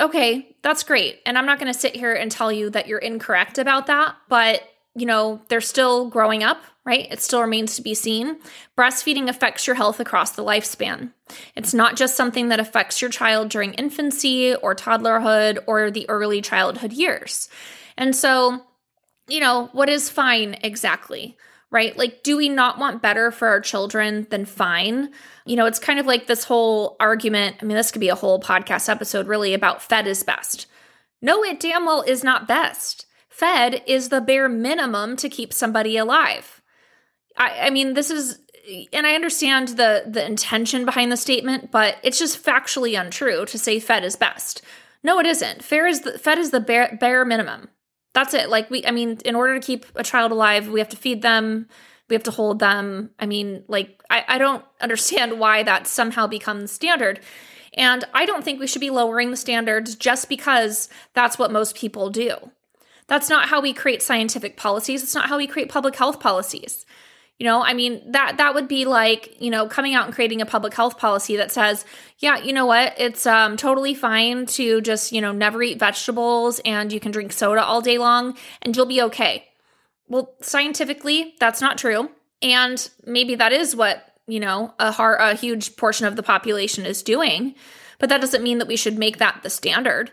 okay, 0.00 0.56
that's 0.62 0.82
great. 0.82 1.20
And 1.26 1.36
I'm 1.36 1.46
not 1.46 1.58
going 1.58 1.72
to 1.72 1.78
sit 1.78 1.94
here 1.94 2.14
and 2.14 2.30
tell 2.30 2.52
you 2.52 2.70
that 2.70 2.86
you're 2.86 2.98
incorrect 2.98 3.58
about 3.58 3.86
that, 3.86 4.16
but 4.28 4.62
you 4.94 5.06
know, 5.06 5.40
they're 5.48 5.60
still 5.60 6.08
growing 6.08 6.42
up, 6.42 6.62
right? 6.84 7.06
It 7.10 7.22
still 7.22 7.40
remains 7.40 7.76
to 7.76 7.82
be 7.82 7.94
seen. 7.94 8.38
Breastfeeding 8.76 9.28
affects 9.28 9.66
your 9.66 9.76
health 9.76 10.00
across 10.00 10.32
the 10.32 10.44
lifespan. 10.44 11.12
It's 11.54 11.72
not 11.72 11.96
just 11.96 12.16
something 12.16 12.48
that 12.48 12.58
affects 12.58 13.00
your 13.00 13.10
child 13.10 13.48
during 13.48 13.74
infancy 13.74 14.54
or 14.56 14.74
toddlerhood 14.74 15.58
or 15.66 15.90
the 15.90 16.08
early 16.08 16.40
childhood 16.40 16.92
years. 16.92 17.48
And 17.96 18.16
so, 18.16 18.64
you 19.28 19.40
know, 19.40 19.68
what 19.72 19.88
is 19.88 20.10
fine 20.10 20.56
exactly? 20.62 21.36
Right? 21.70 21.96
Like, 21.96 22.22
do 22.22 22.36
we 22.36 22.48
not 22.48 22.78
want 22.78 23.02
better 23.02 23.30
for 23.30 23.48
our 23.48 23.60
children 23.60 24.26
than 24.30 24.44
fine? 24.44 25.10
You 25.44 25.56
know, 25.56 25.66
it's 25.66 25.78
kind 25.78 25.98
of 25.98 26.06
like 26.06 26.26
this 26.26 26.44
whole 26.44 26.96
argument. 26.98 27.56
I 27.60 27.64
mean, 27.64 27.76
this 27.76 27.90
could 27.90 28.00
be 28.00 28.08
a 28.08 28.14
whole 28.14 28.40
podcast 28.40 28.88
episode 28.88 29.26
really 29.26 29.54
about 29.54 29.82
fed 29.82 30.06
is 30.06 30.22
best. 30.22 30.66
No, 31.20 31.42
it 31.44 31.60
damn 31.60 31.84
well 31.84 32.02
is 32.02 32.24
not 32.24 32.48
best. 32.48 33.06
Fed 33.28 33.82
is 33.86 34.08
the 34.08 34.20
bare 34.20 34.48
minimum 34.48 35.16
to 35.16 35.28
keep 35.28 35.52
somebody 35.52 35.96
alive. 35.96 36.62
I, 37.36 37.66
I 37.66 37.70
mean, 37.70 37.94
this 37.94 38.10
is, 38.10 38.40
and 38.92 39.06
I 39.06 39.14
understand 39.14 39.68
the 39.68 40.04
the 40.06 40.24
intention 40.24 40.84
behind 40.84 41.12
the 41.12 41.16
statement, 41.16 41.70
but 41.70 41.96
it's 42.02 42.18
just 42.18 42.42
factually 42.42 43.00
untrue 43.00 43.46
to 43.46 43.58
say 43.58 43.78
fed 43.80 44.04
is 44.04 44.16
best. 44.16 44.62
No, 45.02 45.20
it 45.20 45.26
isn't. 45.26 45.62
Fair 45.62 45.86
is 45.86 46.00
the 46.00 46.18
fed 46.18 46.38
is 46.38 46.50
the 46.50 46.60
bare 46.60 46.96
bare 47.00 47.24
minimum 47.24 47.68
that's 48.12 48.34
it. 48.34 48.48
Like 48.48 48.70
we, 48.70 48.84
I 48.84 48.90
mean, 48.90 49.18
in 49.24 49.34
order 49.34 49.58
to 49.58 49.64
keep 49.64 49.86
a 49.94 50.02
child 50.02 50.32
alive, 50.32 50.68
we 50.68 50.80
have 50.80 50.88
to 50.90 50.96
feed 50.96 51.22
them, 51.22 51.68
we 52.08 52.14
have 52.14 52.22
to 52.24 52.30
hold 52.30 52.58
them. 52.58 53.10
I 53.18 53.26
mean, 53.26 53.64
like 53.68 54.02
I, 54.10 54.24
I 54.26 54.38
don't 54.38 54.64
understand 54.80 55.38
why 55.38 55.62
that 55.62 55.86
somehow 55.86 56.26
becomes 56.26 56.72
standard. 56.72 57.20
And 57.74 58.04
I 58.14 58.26
don't 58.26 58.44
think 58.44 58.58
we 58.58 58.66
should 58.66 58.80
be 58.80 58.90
lowering 58.90 59.30
the 59.30 59.36
standards 59.36 59.94
just 59.94 60.28
because 60.28 60.88
that's 61.14 61.38
what 61.38 61.52
most 61.52 61.76
people 61.76 62.10
do. 62.10 62.36
That's 63.06 63.28
not 63.28 63.48
how 63.48 63.60
we 63.60 63.72
create 63.72 64.02
scientific 64.02 64.56
policies. 64.56 65.02
It's 65.02 65.14
not 65.14 65.28
how 65.28 65.36
we 65.36 65.46
create 65.46 65.68
public 65.68 65.96
health 65.96 66.20
policies. 66.20 66.84
You 67.38 67.46
know, 67.46 67.62
I 67.62 67.72
mean 67.72 68.12
that 68.12 68.38
that 68.38 68.54
would 68.54 68.66
be 68.66 68.84
like, 68.84 69.40
you 69.40 69.50
know, 69.50 69.68
coming 69.68 69.94
out 69.94 70.06
and 70.06 70.14
creating 70.14 70.42
a 70.42 70.46
public 70.46 70.74
health 70.74 70.98
policy 70.98 71.36
that 71.36 71.52
says, 71.52 71.84
yeah, 72.18 72.38
you 72.38 72.52
know 72.52 72.66
what? 72.66 72.94
It's 72.98 73.26
um 73.26 73.56
totally 73.56 73.94
fine 73.94 74.46
to 74.46 74.80
just, 74.80 75.12
you 75.12 75.20
know, 75.20 75.30
never 75.30 75.62
eat 75.62 75.78
vegetables 75.78 76.60
and 76.64 76.92
you 76.92 76.98
can 76.98 77.12
drink 77.12 77.32
soda 77.32 77.62
all 77.62 77.80
day 77.80 77.96
long 77.96 78.36
and 78.62 78.76
you'll 78.76 78.86
be 78.86 79.02
okay. 79.02 79.46
Well, 80.08 80.34
scientifically, 80.40 81.34
that's 81.38 81.60
not 81.60 81.78
true. 81.78 82.10
And 82.42 82.88
maybe 83.04 83.36
that 83.36 83.52
is 83.52 83.76
what, 83.76 84.14
you 84.26 84.40
know, 84.40 84.74
a 84.78 84.90
heart, 84.90 85.18
a 85.20 85.34
huge 85.34 85.76
portion 85.76 86.06
of 86.06 86.16
the 86.16 86.22
population 86.22 86.86
is 86.86 87.02
doing, 87.02 87.54
but 87.98 88.08
that 88.08 88.20
doesn't 88.20 88.42
mean 88.42 88.58
that 88.58 88.68
we 88.68 88.76
should 88.76 88.98
make 88.98 89.18
that 89.18 89.40
the 89.42 89.50
standard. 89.50 90.10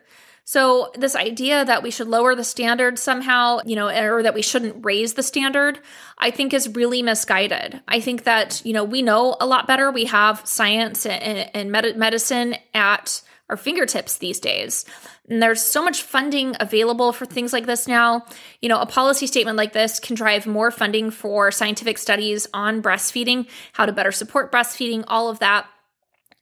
So, 0.47 0.91
this 0.93 1.15
idea 1.15 1.65
that 1.65 1.81
we 1.81 1.89
should 1.89 2.07
lower 2.07 2.35
the 2.35 2.43
standard 2.43 2.99
somehow, 2.99 3.61
you 3.65 3.75
know, 3.75 3.89
or 3.89 4.21
that 4.21 4.35
we 4.35 4.43
shouldn't 4.43 4.85
raise 4.85 5.15
the 5.15 5.23
standard, 5.23 5.79
I 6.19 6.29
think 6.29 6.53
is 6.53 6.75
really 6.75 7.01
misguided. 7.01 7.81
I 7.87 7.99
think 7.99 8.25
that, 8.25 8.61
you 8.63 8.71
know, 8.71 8.83
we 8.83 9.01
know 9.01 9.35
a 9.41 9.47
lot 9.47 9.65
better. 9.65 9.89
We 9.89 10.05
have 10.05 10.45
science 10.45 11.07
and, 11.07 11.49
and 11.55 11.71
med- 11.71 11.97
medicine 11.97 12.57
at 12.75 13.23
our 13.49 13.57
fingertips 13.57 14.17
these 14.17 14.39
days. 14.39 14.85
And 15.27 15.41
there's 15.41 15.63
so 15.63 15.83
much 15.83 16.03
funding 16.03 16.55
available 16.59 17.11
for 17.11 17.25
things 17.25 17.51
like 17.51 17.65
this 17.65 17.87
now. 17.87 18.23
You 18.61 18.69
know, 18.69 18.79
a 18.79 18.85
policy 18.85 19.25
statement 19.25 19.57
like 19.57 19.73
this 19.73 19.99
can 19.99 20.15
drive 20.15 20.45
more 20.45 20.69
funding 20.69 21.09
for 21.09 21.51
scientific 21.51 21.97
studies 21.97 22.47
on 22.53 22.83
breastfeeding, 22.83 23.47
how 23.73 23.87
to 23.87 23.91
better 23.91 24.11
support 24.11 24.51
breastfeeding, 24.51 25.05
all 25.07 25.27
of 25.29 25.39
that. 25.39 25.65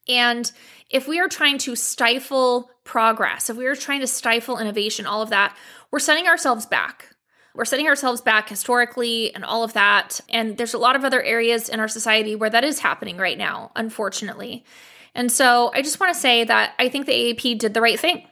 And 0.10 0.52
if 0.90 1.08
we 1.08 1.22
are 1.22 1.30
trying 1.30 1.58
to 1.60 1.78
stifle 1.78 2.70
progress, 2.84 3.50
if 3.50 3.58
we 3.58 3.66
are 3.66 3.76
trying 3.76 4.02
to 4.02 4.08
stifle 4.08 4.60
innovation, 4.60 5.06
all 5.06 5.22
of 5.22 5.30
that, 5.30 5.56
we're 5.92 6.00
setting 6.00 6.28
ourselves 6.28 6.66
back. 6.66 7.16
We're 7.56 7.66
setting 7.66 7.88
ourselves 7.88 8.20
back 8.20 8.50
historically 8.50 9.34
and 9.36 9.46
all 9.46 9.64
of 9.64 9.74
that. 9.74 10.20
And 10.30 10.58
there's 10.58 10.74
a 10.74 10.80
lot 10.80 10.96
of 10.96 11.06
other 11.06 11.22
areas 11.22 11.70
in 11.70 11.80
our 11.80 11.88
society 11.88 12.36
where 12.36 12.50
that 12.50 12.64
is 12.64 12.80
happening 12.80 13.18
right 13.18 13.38
now, 13.38 13.72
unfortunately. 13.76 14.66
And 15.14 15.32
so 15.32 15.72
I 15.74 15.84
just 15.84 16.00
want 16.00 16.14
to 16.14 16.20
say 16.20 16.44
that 16.44 16.74
I 16.80 16.90
think 16.90 17.06
the 17.06 17.12
AAP 17.12 17.60
did 17.60 17.74
the 17.74 17.82
right 17.82 18.00
thing. 18.00 18.28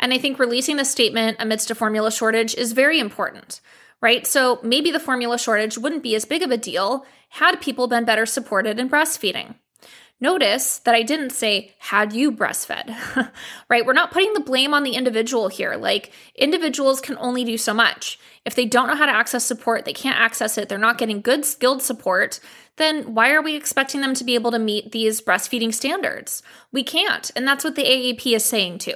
And 0.00 0.12
I 0.12 0.18
think 0.18 0.38
releasing 0.38 0.76
the 0.76 0.84
statement 0.84 1.36
amidst 1.38 1.70
a 1.70 1.74
formula 1.74 2.10
shortage 2.10 2.54
is 2.54 2.72
very 2.72 2.98
important, 2.98 3.60
right? 4.00 4.26
So 4.26 4.58
maybe 4.62 4.90
the 4.90 5.00
formula 5.00 5.38
shortage 5.38 5.78
wouldn't 5.78 6.02
be 6.02 6.14
as 6.14 6.24
big 6.24 6.42
of 6.42 6.50
a 6.50 6.56
deal 6.56 7.06
had 7.28 7.60
people 7.60 7.88
been 7.88 8.04
better 8.04 8.26
supported 8.26 8.78
in 8.78 8.88
breastfeeding. 8.88 9.54
Notice 10.22 10.78
that 10.78 10.94
I 10.94 11.02
didn't 11.02 11.30
say, 11.30 11.72
had 11.78 12.12
you 12.12 12.30
breastfed, 12.30 12.96
right? 13.68 13.84
We're 13.84 13.92
not 13.92 14.12
putting 14.12 14.32
the 14.34 14.40
blame 14.40 14.72
on 14.72 14.84
the 14.84 14.92
individual 14.92 15.48
here. 15.48 15.74
Like, 15.74 16.12
individuals 16.36 17.00
can 17.00 17.18
only 17.18 17.42
do 17.42 17.58
so 17.58 17.74
much. 17.74 18.20
If 18.44 18.54
they 18.54 18.64
don't 18.64 18.86
know 18.86 18.94
how 18.94 19.06
to 19.06 19.12
access 19.12 19.44
support, 19.44 19.84
they 19.84 19.92
can't 19.92 20.20
access 20.20 20.56
it, 20.56 20.68
they're 20.68 20.78
not 20.78 20.96
getting 20.96 21.22
good 21.22 21.44
skilled 21.44 21.82
support, 21.82 22.38
then 22.76 23.14
why 23.16 23.32
are 23.32 23.42
we 23.42 23.56
expecting 23.56 24.00
them 24.00 24.14
to 24.14 24.22
be 24.22 24.36
able 24.36 24.52
to 24.52 24.60
meet 24.60 24.92
these 24.92 25.20
breastfeeding 25.20 25.74
standards? 25.74 26.44
We 26.70 26.84
can't. 26.84 27.28
And 27.34 27.44
that's 27.44 27.64
what 27.64 27.74
the 27.74 27.82
AAP 27.82 28.24
is 28.32 28.44
saying 28.44 28.78
too. 28.78 28.94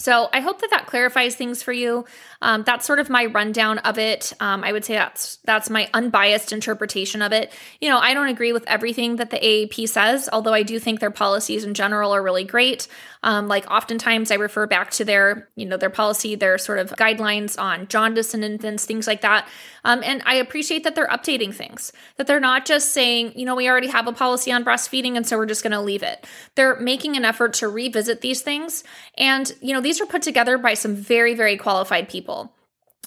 So 0.00 0.30
I 0.32 0.40
hope 0.40 0.62
that 0.62 0.70
that 0.70 0.86
clarifies 0.86 1.36
things 1.36 1.62
for 1.62 1.72
you. 1.72 2.06
Um, 2.40 2.62
that's 2.64 2.86
sort 2.86 3.00
of 3.00 3.10
my 3.10 3.26
rundown 3.26 3.78
of 3.80 3.98
it. 3.98 4.32
Um, 4.40 4.64
I 4.64 4.72
would 4.72 4.82
say 4.82 4.94
that's 4.94 5.36
that's 5.44 5.68
my 5.68 5.90
unbiased 5.92 6.52
interpretation 6.52 7.20
of 7.20 7.32
it. 7.32 7.52
You 7.82 7.90
know, 7.90 7.98
I 7.98 8.14
don't 8.14 8.28
agree 8.28 8.54
with 8.54 8.66
everything 8.66 9.16
that 9.16 9.28
the 9.28 9.36
AAP 9.36 9.88
says, 9.90 10.30
although 10.32 10.54
I 10.54 10.62
do 10.62 10.78
think 10.78 11.00
their 11.00 11.10
policies 11.10 11.64
in 11.64 11.74
general 11.74 12.12
are 12.12 12.22
really 12.22 12.44
great. 12.44 12.88
Um, 13.22 13.46
like 13.46 13.70
oftentimes, 13.70 14.30
I 14.30 14.36
refer 14.36 14.66
back 14.66 14.90
to 14.92 15.04
their 15.04 15.48
you 15.54 15.66
know 15.66 15.76
their 15.76 15.90
policy, 15.90 16.34
their 16.34 16.56
sort 16.56 16.78
of 16.78 16.90
guidelines 16.92 17.60
on 17.60 17.86
jaundice 17.88 18.32
in 18.32 18.42
infants, 18.42 18.86
things 18.86 19.06
like 19.06 19.20
that. 19.20 19.46
Um, 19.84 20.02
and 20.02 20.22
I 20.24 20.36
appreciate 20.36 20.84
that 20.84 20.94
they're 20.94 21.08
updating 21.08 21.54
things. 21.54 21.92
That 22.16 22.26
they're 22.26 22.40
not 22.40 22.64
just 22.66 22.92
saying, 22.92 23.32
you 23.36 23.44
know, 23.44 23.54
we 23.54 23.68
already 23.68 23.88
have 23.88 24.06
a 24.06 24.12
policy 24.12 24.52
on 24.52 24.64
breastfeeding, 24.64 25.16
and 25.16 25.26
so 25.26 25.36
we're 25.36 25.46
just 25.46 25.62
going 25.62 25.72
to 25.72 25.80
leave 25.80 26.02
it. 26.02 26.26
They're 26.54 26.78
making 26.80 27.16
an 27.16 27.24
effort 27.24 27.54
to 27.54 27.68
revisit 27.68 28.22
these 28.22 28.40
things, 28.40 28.84
and 29.18 29.52
you 29.60 29.74
know, 29.74 29.80
these 29.90 29.98
were 29.98 30.06
put 30.06 30.22
together 30.22 30.56
by 30.56 30.74
some 30.74 30.94
very 30.94 31.34
very 31.34 31.56
qualified 31.56 32.08
people. 32.08 32.54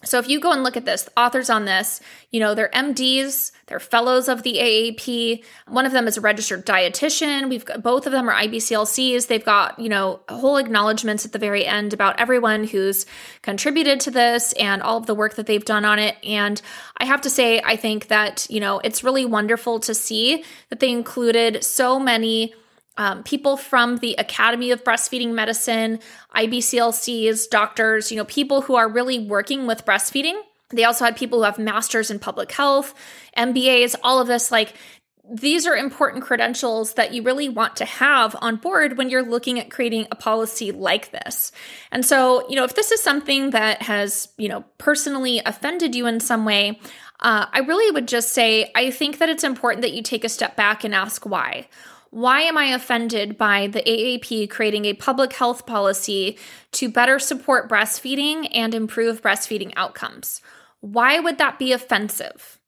So 0.04 0.20
if 0.20 0.28
you 0.28 0.42
go 0.42 0.52
and 0.52 0.64
look 0.64 0.76
at 0.76 0.84
this, 0.84 1.08
authors 1.16 1.50
on 1.50 1.64
this, 1.64 2.02
you 2.30 2.42
know, 2.42 2.54
they're 2.54 2.70
MDs, 2.74 3.54
they're 3.68 3.80
fellows 3.80 4.28
of 4.28 4.44
the 4.44 4.56
AAP. 4.56 5.46
One 5.70 5.86
of 5.86 5.94
them 5.94 6.08
is 6.08 6.18
a 6.18 6.22
registered 6.22 6.66
dietitian. 6.66 7.48
We've 7.48 7.64
got 7.64 7.82
both 7.82 8.06
of 8.06 8.12
them 8.12 8.30
are 8.30 8.34
IBCLCs. 8.34 9.28
They've 9.28 9.46
got, 9.46 9.80
you 9.80 9.88
know, 9.88 10.20
whole 10.28 10.58
acknowledgments 10.58 11.24
at 11.24 11.32
the 11.32 11.40
very 11.40 11.66
end 11.66 11.94
about 11.94 12.20
everyone 12.20 12.66
who's 12.66 13.06
contributed 13.44 14.02
to 14.02 14.12
this 14.12 14.52
and 14.60 14.82
all 14.82 14.98
of 14.98 15.06
the 15.06 15.16
work 15.16 15.36
that 15.36 15.46
they've 15.46 15.64
done 15.64 15.86
on 15.86 16.00
it. 16.00 16.18
And 16.22 16.62
I 16.98 17.06
have 17.06 17.22
to 17.22 17.30
say, 17.30 17.62
I 17.64 17.78
think 17.78 18.10
that, 18.10 18.46
you 18.50 18.60
know, 18.60 18.80
it's 18.80 19.06
really 19.06 19.26
wonderful 19.26 19.80
to 19.80 19.94
see 19.94 20.44
that 20.68 20.82
they 20.82 20.92
included 20.92 21.64
so 21.64 21.98
many 21.98 22.54
um, 22.98 23.24
people 23.24 23.58
from 23.58 23.98
the 23.98 24.16
Academy 24.18 24.72
of 24.72 24.84
Breastfeeding 24.84 25.34
Medicine, 25.34 26.00
IBCLCs, 26.36 27.50
doctors, 27.50 28.12
you 28.12 28.18
know, 28.18 28.26
people 28.26 28.62
who 28.62 28.76
are 28.76 28.88
really 28.88 29.20
working 29.20 29.66
with 29.66 29.86
breastfeeding. 29.86 30.40
They 30.70 30.84
also 30.84 31.06
had 31.06 31.18
people 31.18 31.40
who 31.40 31.46
have 31.46 31.60
masters 31.60 32.12
in 32.12 32.20
public 32.20 32.52
health, 32.52 32.94
MBAs, 33.38 33.96
all 34.04 34.20
of 34.20 34.28
this. 34.28 34.52
Like, 34.52 34.76
these 35.32 35.66
are 35.66 35.76
important 35.76 36.24
credentials 36.24 36.96
that 36.96 37.14
you 37.14 37.24
really 37.24 37.48
want 37.48 37.78
to 37.78 37.86
have 37.86 38.36
on 38.42 38.58
board 38.58 38.98
when 38.98 39.10
you're 39.10 39.24
looking 39.24 39.58
at 39.58 39.72
creating 39.72 40.06
a 40.12 40.16
policy 40.16 40.72
like 40.72 41.12
this. 41.12 41.52
And 41.92 42.06
so, 42.06 42.48
you 42.50 42.58
know, 42.58 42.66
if 42.66 42.76
this 42.76 42.92
is 42.92 43.02
something 43.02 43.52
that 43.52 43.82
has, 43.84 44.28
you 44.38 44.50
know, 44.50 44.66
personally 44.78 45.42
offended 45.46 45.96
you 45.96 46.08
in 46.08 46.20
some 46.20 46.44
way, 46.44 46.80
uh, 47.22 47.46
I 47.52 47.60
really 47.60 47.90
would 47.92 48.08
just 48.08 48.34
say 48.34 48.70
I 48.76 48.92
think 48.92 49.20
that 49.20 49.30
it's 49.30 49.46
important 49.46 49.82
that 49.84 49.94
you 49.94 50.04
take 50.04 50.26
a 50.26 50.30
step 50.30 50.58
back 50.58 50.84
and 50.84 50.94
ask 50.94 51.26
why. 51.26 51.68
Why 52.14 52.42
am 52.42 52.60
I 52.60 52.66
offended 52.66 53.40
by 53.40 53.66
the 53.66 53.82
AAP 53.82 54.48
creating 54.52 54.86
a 54.86 54.94
public 54.94 55.34
health 55.34 55.66
policy 55.66 56.38
to 56.74 56.88
better 56.88 57.18
support 57.18 57.68
breastfeeding 57.68 58.48
and 58.54 58.76
improve 58.76 59.24
breastfeeding 59.24 59.74
outcomes? 59.76 60.40
Why 60.80 61.20
would 61.20 61.40
that 61.40 61.58
be 61.58 61.72
offensive? 61.72 62.60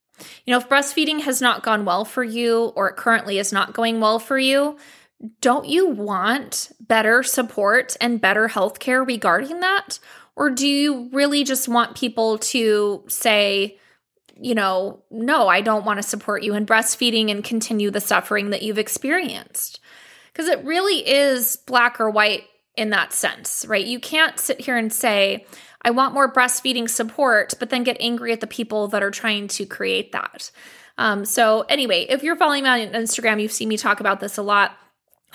You 0.44 0.50
know, 0.50 0.58
if 0.58 0.68
breastfeeding 0.68 1.20
has 1.20 1.40
not 1.40 1.62
gone 1.62 1.84
well 1.84 2.04
for 2.04 2.24
you 2.24 2.72
or 2.74 2.88
it 2.88 2.96
currently 2.96 3.38
is 3.38 3.52
not 3.52 3.72
going 3.72 4.00
well 4.00 4.18
for 4.18 4.36
you, 4.36 4.78
don't 5.40 5.68
you 5.68 5.90
want 5.90 6.72
better 6.80 7.22
support 7.22 7.96
and 8.00 8.20
better 8.20 8.48
healthcare 8.48 9.06
regarding 9.06 9.60
that? 9.60 10.00
Or 10.34 10.50
do 10.50 10.66
you 10.66 11.08
really 11.12 11.44
just 11.44 11.68
want 11.68 11.96
people 11.96 12.38
to 12.38 13.04
say, 13.06 13.78
you 14.40 14.54
know, 14.54 15.02
no, 15.10 15.48
I 15.48 15.60
don't 15.60 15.84
want 15.84 15.98
to 15.98 16.02
support 16.02 16.42
you 16.42 16.54
in 16.54 16.66
breastfeeding 16.66 17.30
and 17.30 17.42
continue 17.42 17.90
the 17.90 18.00
suffering 18.00 18.50
that 18.50 18.62
you've 18.62 18.78
experienced. 18.78 19.80
Because 20.32 20.48
it 20.48 20.64
really 20.64 20.98
is 21.08 21.56
black 21.56 22.00
or 22.00 22.10
white 22.10 22.44
in 22.76 22.90
that 22.90 23.12
sense, 23.12 23.64
right? 23.66 23.86
You 23.86 23.98
can't 23.98 24.38
sit 24.38 24.60
here 24.60 24.76
and 24.76 24.92
say, 24.92 25.46
I 25.82 25.90
want 25.90 26.14
more 26.14 26.30
breastfeeding 26.30 26.90
support, 26.90 27.54
but 27.58 27.70
then 27.70 27.84
get 27.84 27.96
angry 28.00 28.32
at 28.32 28.40
the 28.40 28.46
people 28.46 28.88
that 28.88 29.02
are 29.02 29.10
trying 29.10 29.48
to 29.48 29.64
create 29.64 30.12
that. 30.12 30.50
Um, 30.98 31.24
so, 31.24 31.62
anyway, 31.68 32.06
if 32.08 32.22
you're 32.22 32.36
following 32.36 32.64
me 32.64 32.70
on 32.70 32.78
Instagram, 32.92 33.40
you've 33.40 33.52
seen 33.52 33.68
me 33.68 33.76
talk 33.76 34.00
about 34.00 34.20
this 34.20 34.38
a 34.38 34.42
lot 34.42 34.76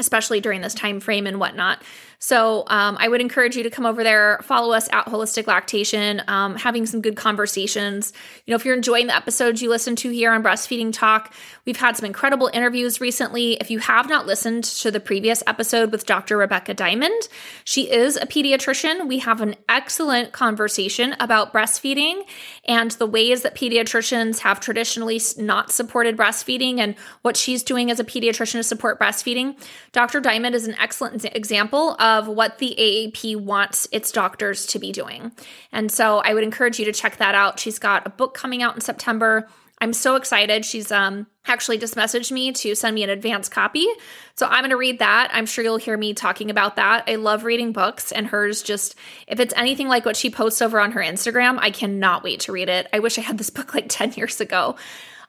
especially 0.02 0.42
during 0.42 0.62
this 0.62 0.74
time 0.74 1.00
frame 1.00 1.28
and 1.28 1.40
whatnot. 1.40 1.82
So 2.24 2.66
um, 2.68 2.98
I 3.00 3.08
would 3.08 3.20
encourage 3.20 3.58
you 3.58 3.64
to 3.64 3.72
come 3.72 3.84
over 3.84 4.04
there, 4.04 4.40
follow 4.44 4.74
us 4.76 4.88
at 4.92 5.08
Holistic 5.08 5.48
Lactation, 5.48 6.22
um, 6.28 6.56
having 6.56 6.86
some 6.86 7.02
good 7.02 7.16
conversations. 7.16 8.14
You 8.46 8.52
know, 8.52 8.56
if 8.58 8.64
you're 8.64 8.76
enjoying 8.76 9.08
the 9.08 9.16
episodes 9.16 9.60
you 9.60 9.72
listen 9.72 9.96
to 9.98 10.12
here 10.12 10.32
on 10.32 10.44
Breastfeeding 10.44 10.94
Talk, 10.94 11.34
we've 11.66 11.78
had 11.78 11.98
some 11.98 12.06
incredible 12.06 12.52
interviews 12.54 13.02
recently. 13.02 13.54
If 13.54 13.72
you 13.72 13.80
have 13.80 14.08
not 14.08 14.28
listened 14.28 14.66
to 14.66 14.92
the 14.92 15.00
previous 15.00 15.42
episode 15.48 15.92
with 15.92 16.06
Dr. 16.06 16.38
Rebecca 16.38 16.76
Diamond, 16.76 17.28
she 17.64 17.92
is 17.92 18.18
a 18.18 18.28
pediatrician. 18.28 19.08
We 19.08 19.18
have 19.18 19.42
an 19.42 19.56
excellent 19.68 20.32
conversation 20.32 21.16
about 21.20 21.52
breastfeeding 21.52 22.22
and 22.66 22.92
the 22.92 23.08
ways 23.08 23.42
that 23.42 23.56
pediatricians 23.56 24.40
have 24.40 24.60
traditionally 24.60 25.20
not 25.38 25.72
supported 25.72 26.16
breastfeeding 26.18 26.78
and 26.78 26.94
what 27.24 27.36
she's 27.36 27.64
doing 27.64 27.90
as 27.90 28.00
a 28.00 28.04
pediatrician 28.04 28.60
to 28.60 28.64
support 28.64 29.00
breastfeeding. 29.00 29.58
Dr. 29.92 30.20
Diamond 30.20 30.54
is 30.54 30.68
an 30.68 30.76
excellent 30.80 31.26
example 31.36 31.96
of 32.12 32.28
what 32.28 32.58
the 32.58 32.76
AAP 32.78 33.38
wants 33.38 33.88
its 33.94 34.12
doctors 34.12 34.66
to 34.66 34.80
be 34.80 34.92
doing. 34.92 35.32
And 35.72 35.90
so 35.90 36.18
I 36.18 36.34
would 36.34 36.44
encourage 36.44 36.78
you 36.78 36.86
to 36.86 36.92
check 36.92 37.18
that 37.18 37.36
out. 37.36 37.58
She's 37.58 37.80
got 37.80 38.06
a 38.06 38.10
book 38.10 38.34
coming 38.34 38.62
out 38.62 38.76
in 38.76 38.82
September. 38.82 39.48
I'm 39.80 39.94
so 39.94 40.16
excited. 40.16 40.66
She's 40.66 40.92
um 40.92 41.26
actually 41.48 41.78
just 41.78 41.96
messaged 41.96 42.32
me 42.32 42.52
to 42.52 42.76
send 42.76 42.94
me 42.94 43.04
an 43.04 43.10
advance 43.10 43.50
copy. 43.50 43.88
So 44.36 44.46
I'm 44.46 44.62
going 44.62 44.70
to 44.70 44.78
read 44.78 45.00
that. 45.00 45.32
I'm 45.34 45.48
sure 45.48 45.64
you'll 45.64 45.78
hear 45.78 45.98
me 45.98 46.14
talking 46.14 46.52
about 46.52 46.76
that. 46.76 47.06
I 47.08 47.16
love 47.16 47.46
reading 47.46 47.72
books 47.72 48.12
and 48.12 48.28
hers 48.28 48.62
just 48.62 48.94
if 49.26 49.40
it's 49.40 49.54
anything 49.58 49.88
like 49.88 50.06
what 50.06 50.16
she 50.16 50.30
posts 50.30 50.62
over 50.62 50.80
on 50.80 50.92
her 50.92 51.02
Instagram, 51.02 51.58
I 51.60 51.72
cannot 51.72 52.24
wait 52.24 52.42
to 52.42 52.52
read 52.52 52.70
it. 52.70 52.88
I 52.94 53.00
wish 53.00 53.18
I 53.18 53.22
had 53.22 53.38
this 53.38 53.50
book 53.58 53.74
like 53.74 53.86
10 53.88 54.14
years 54.14 54.40
ago. 54.42 54.76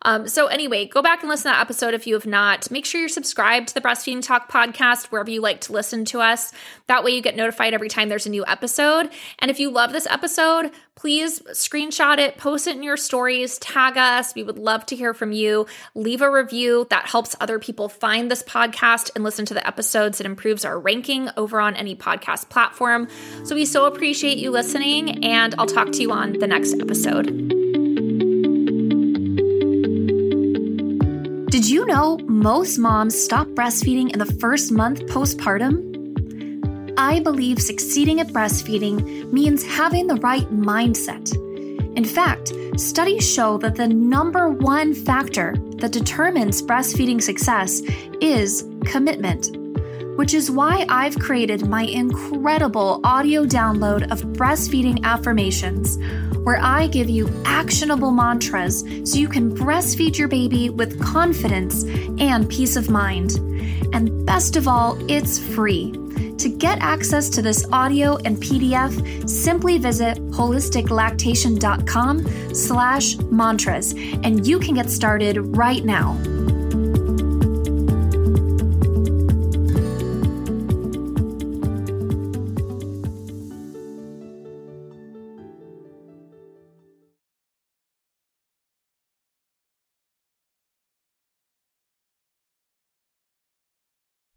Um, 0.05 0.29
so, 0.29 0.47
anyway, 0.47 0.87
go 0.87 1.03
back 1.03 1.21
and 1.21 1.29
listen 1.29 1.51
to 1.51 1.55
that 1.55 1.61
episode 1.61 1.95
if 1.95 2.07
you 2.07 2.15
have 2.15 2.27
not. 2.27 2.71
Make 2.71 2.85
sure 2.85 3.01
you're 3.01 3.09
subscribed 3.09 3.69
to 3.69 3.75
the 3.75 3.81
Breastfeeding 3.81 4.23
Talk 4.23 4.51
podcast 4.51 5.07
wherever 5.07 5.31
you 5.31 5.41
like 5.41 5.61
to 5.63 5.73
listen 5.73 6.05
to 6.07 6.21
us. 6.21 6.53
That 6.89 7.05
way, 7.05 7.13
you 7.13 7.23
get 7.23 7.37
notified 7.37 7.75
every 7.75 7.89
time 7.89 8.09
there's 8.09 8.27
a 8.27 8.31
new 8.31 8.45
episode. 8.47 9.11
And 9.39 9.51
if 9.51 9.61
you 9.61 9.71
love 9.71 9.93
this 9.93 10.07
episode, 10.07 10.71
please 10.95 11.41
screenshot 11.51 12.19
it, 12.19 12.37
post 12.37 12.67
it 12.67 12.77
in 12.77 12.83
your 12.83 12.97
stories, 12.97 13.59
tag 13.59 13.97
us. 13.97 14.35
We 14.35 14.43
would 14.43 14.59
love 14.59 14.85
to 14.87 14.97
hear 14.97 15.15
from 15.15 15.33
you. 15.33 15.67
Leave 15.95 16.21
a 16.21 16.31
review 16.31 16.87
that 16.91 17.07
helps 17.07 17.37
other 17.41 17.59
people 17.59 17.89
find 17.89 18.31
this 18.31 18.43
podcast 18.43 19.11
and 19.15 19.25
listen 19.25 19.47
to 19.47 19.55
the 19.55 19.67
episodes. 19.67 20.21
It 20.21 20.27
improves 20.27 20.65
our 20.65 20.79
ranking 20.79 21.29
over 21.37 21.61
on 21.61 21.77
any 21.77 21.97
podcast 21.97 22.49
platform. 22.49 23.09
So, 23.45 23.55
we 23.55 23.65
so 23.65 23.87
appreciate 23.87 24.39
you 24.39 24.51
listening, 24.51 25.25
and 25.25 25.55
I'll 25.59 25.67
talk 25.67 25.93
to 25.93 26.03
you 26.03 26.11
on 26.11 26.35
the 26.35 26.47
next 26.47 26.75
episode. 26.81 27.62
Did 31.53 31.69
you 31.69 31.85
know 31.85 32.17
most 32.29 32.79
moms 32.79 33.15
stop 33.15 33.47
breastfeeding 33.49 34.11
in 34.11 34.19
the 34.19 34.35
first 34.41 34.73
month 34.73 35.01
postpartum? 35.03 36.95
I 36.97 37.21
believe 37.21 37.61
succeeding 37.61 38.21
at 38.21 38.29
breastfeeding 38.29 39.31
means 39.31 39.63
having 39.63 40.07
the 40.07 40.15
right 40.15 40.51
mindset. 40.51 41.31
In 41.95 42.07
fact, 42.07 42.55
studies 42.79 43.31
show 43.31 43.59
that 43.59 43.75
the 43.75 43.87
number 43.87 44.49
one 44.49 44.95
factor 44.95 45.55
that 45.77 45.93
determines 45.93 46.63
breastfeeding 46.63 47.21
success 47.21 47.83
is 48.23 48.67
commitment, 48.87 49.55
which 50.17 50.33
is 50.33 50.51
why 50.51 50.87
I've 50.89 51.19
created 51.19 51.69
my 51.69 51.83
incredible 51.83 53.03
audio 53.05 53.45
download 53.45 54.11
of 54.11 54.23
breastfeeding 54.23 55.05
affirmations 55.05 55.99
where 56.45 56.59
I 56.61 56.87
give 56.87 57.09
you 57.09 57.31
actionable 57.45 58.11
mantras 58.11 58.81
so 59.05 59.19
you 59.19 59.29
can 59.29 59.57
breastfeed 59.57 60.19
your 60.19 60.29
baby 60.29 60.69
with 60.71 61.03
confidence 61.03 61.85
and 62.19 62.49
peace 62.49 62.77
of 62.77 62.91
mind. 62.91 63.33
And 63.93 64.27
best 64.27 64.57
of 64.57 64.69
all, 64.69 64.97
it's 65.11 65.39
free. 65.39 65.93
To 66.39 66.49
get 66.49 66.79
access 66.81 67.29
to 67.31 67.43
this 67.43 67.67
audio 67.73 68.17
and 68.25 68.37
PDF, 68.39 69.29
simply 69.29 69.79
visit 69.79 70.19
holisticlactation.com 70.31 72.55
slash 72.55 73.19
mantras 73.19 73.93
and 73.93 74.47
you 74.47 74.59
can 74.59 74.75
get 74.75 74.91
started 74.91 75.39
right 75.57 75.85
now. 75.85 76.19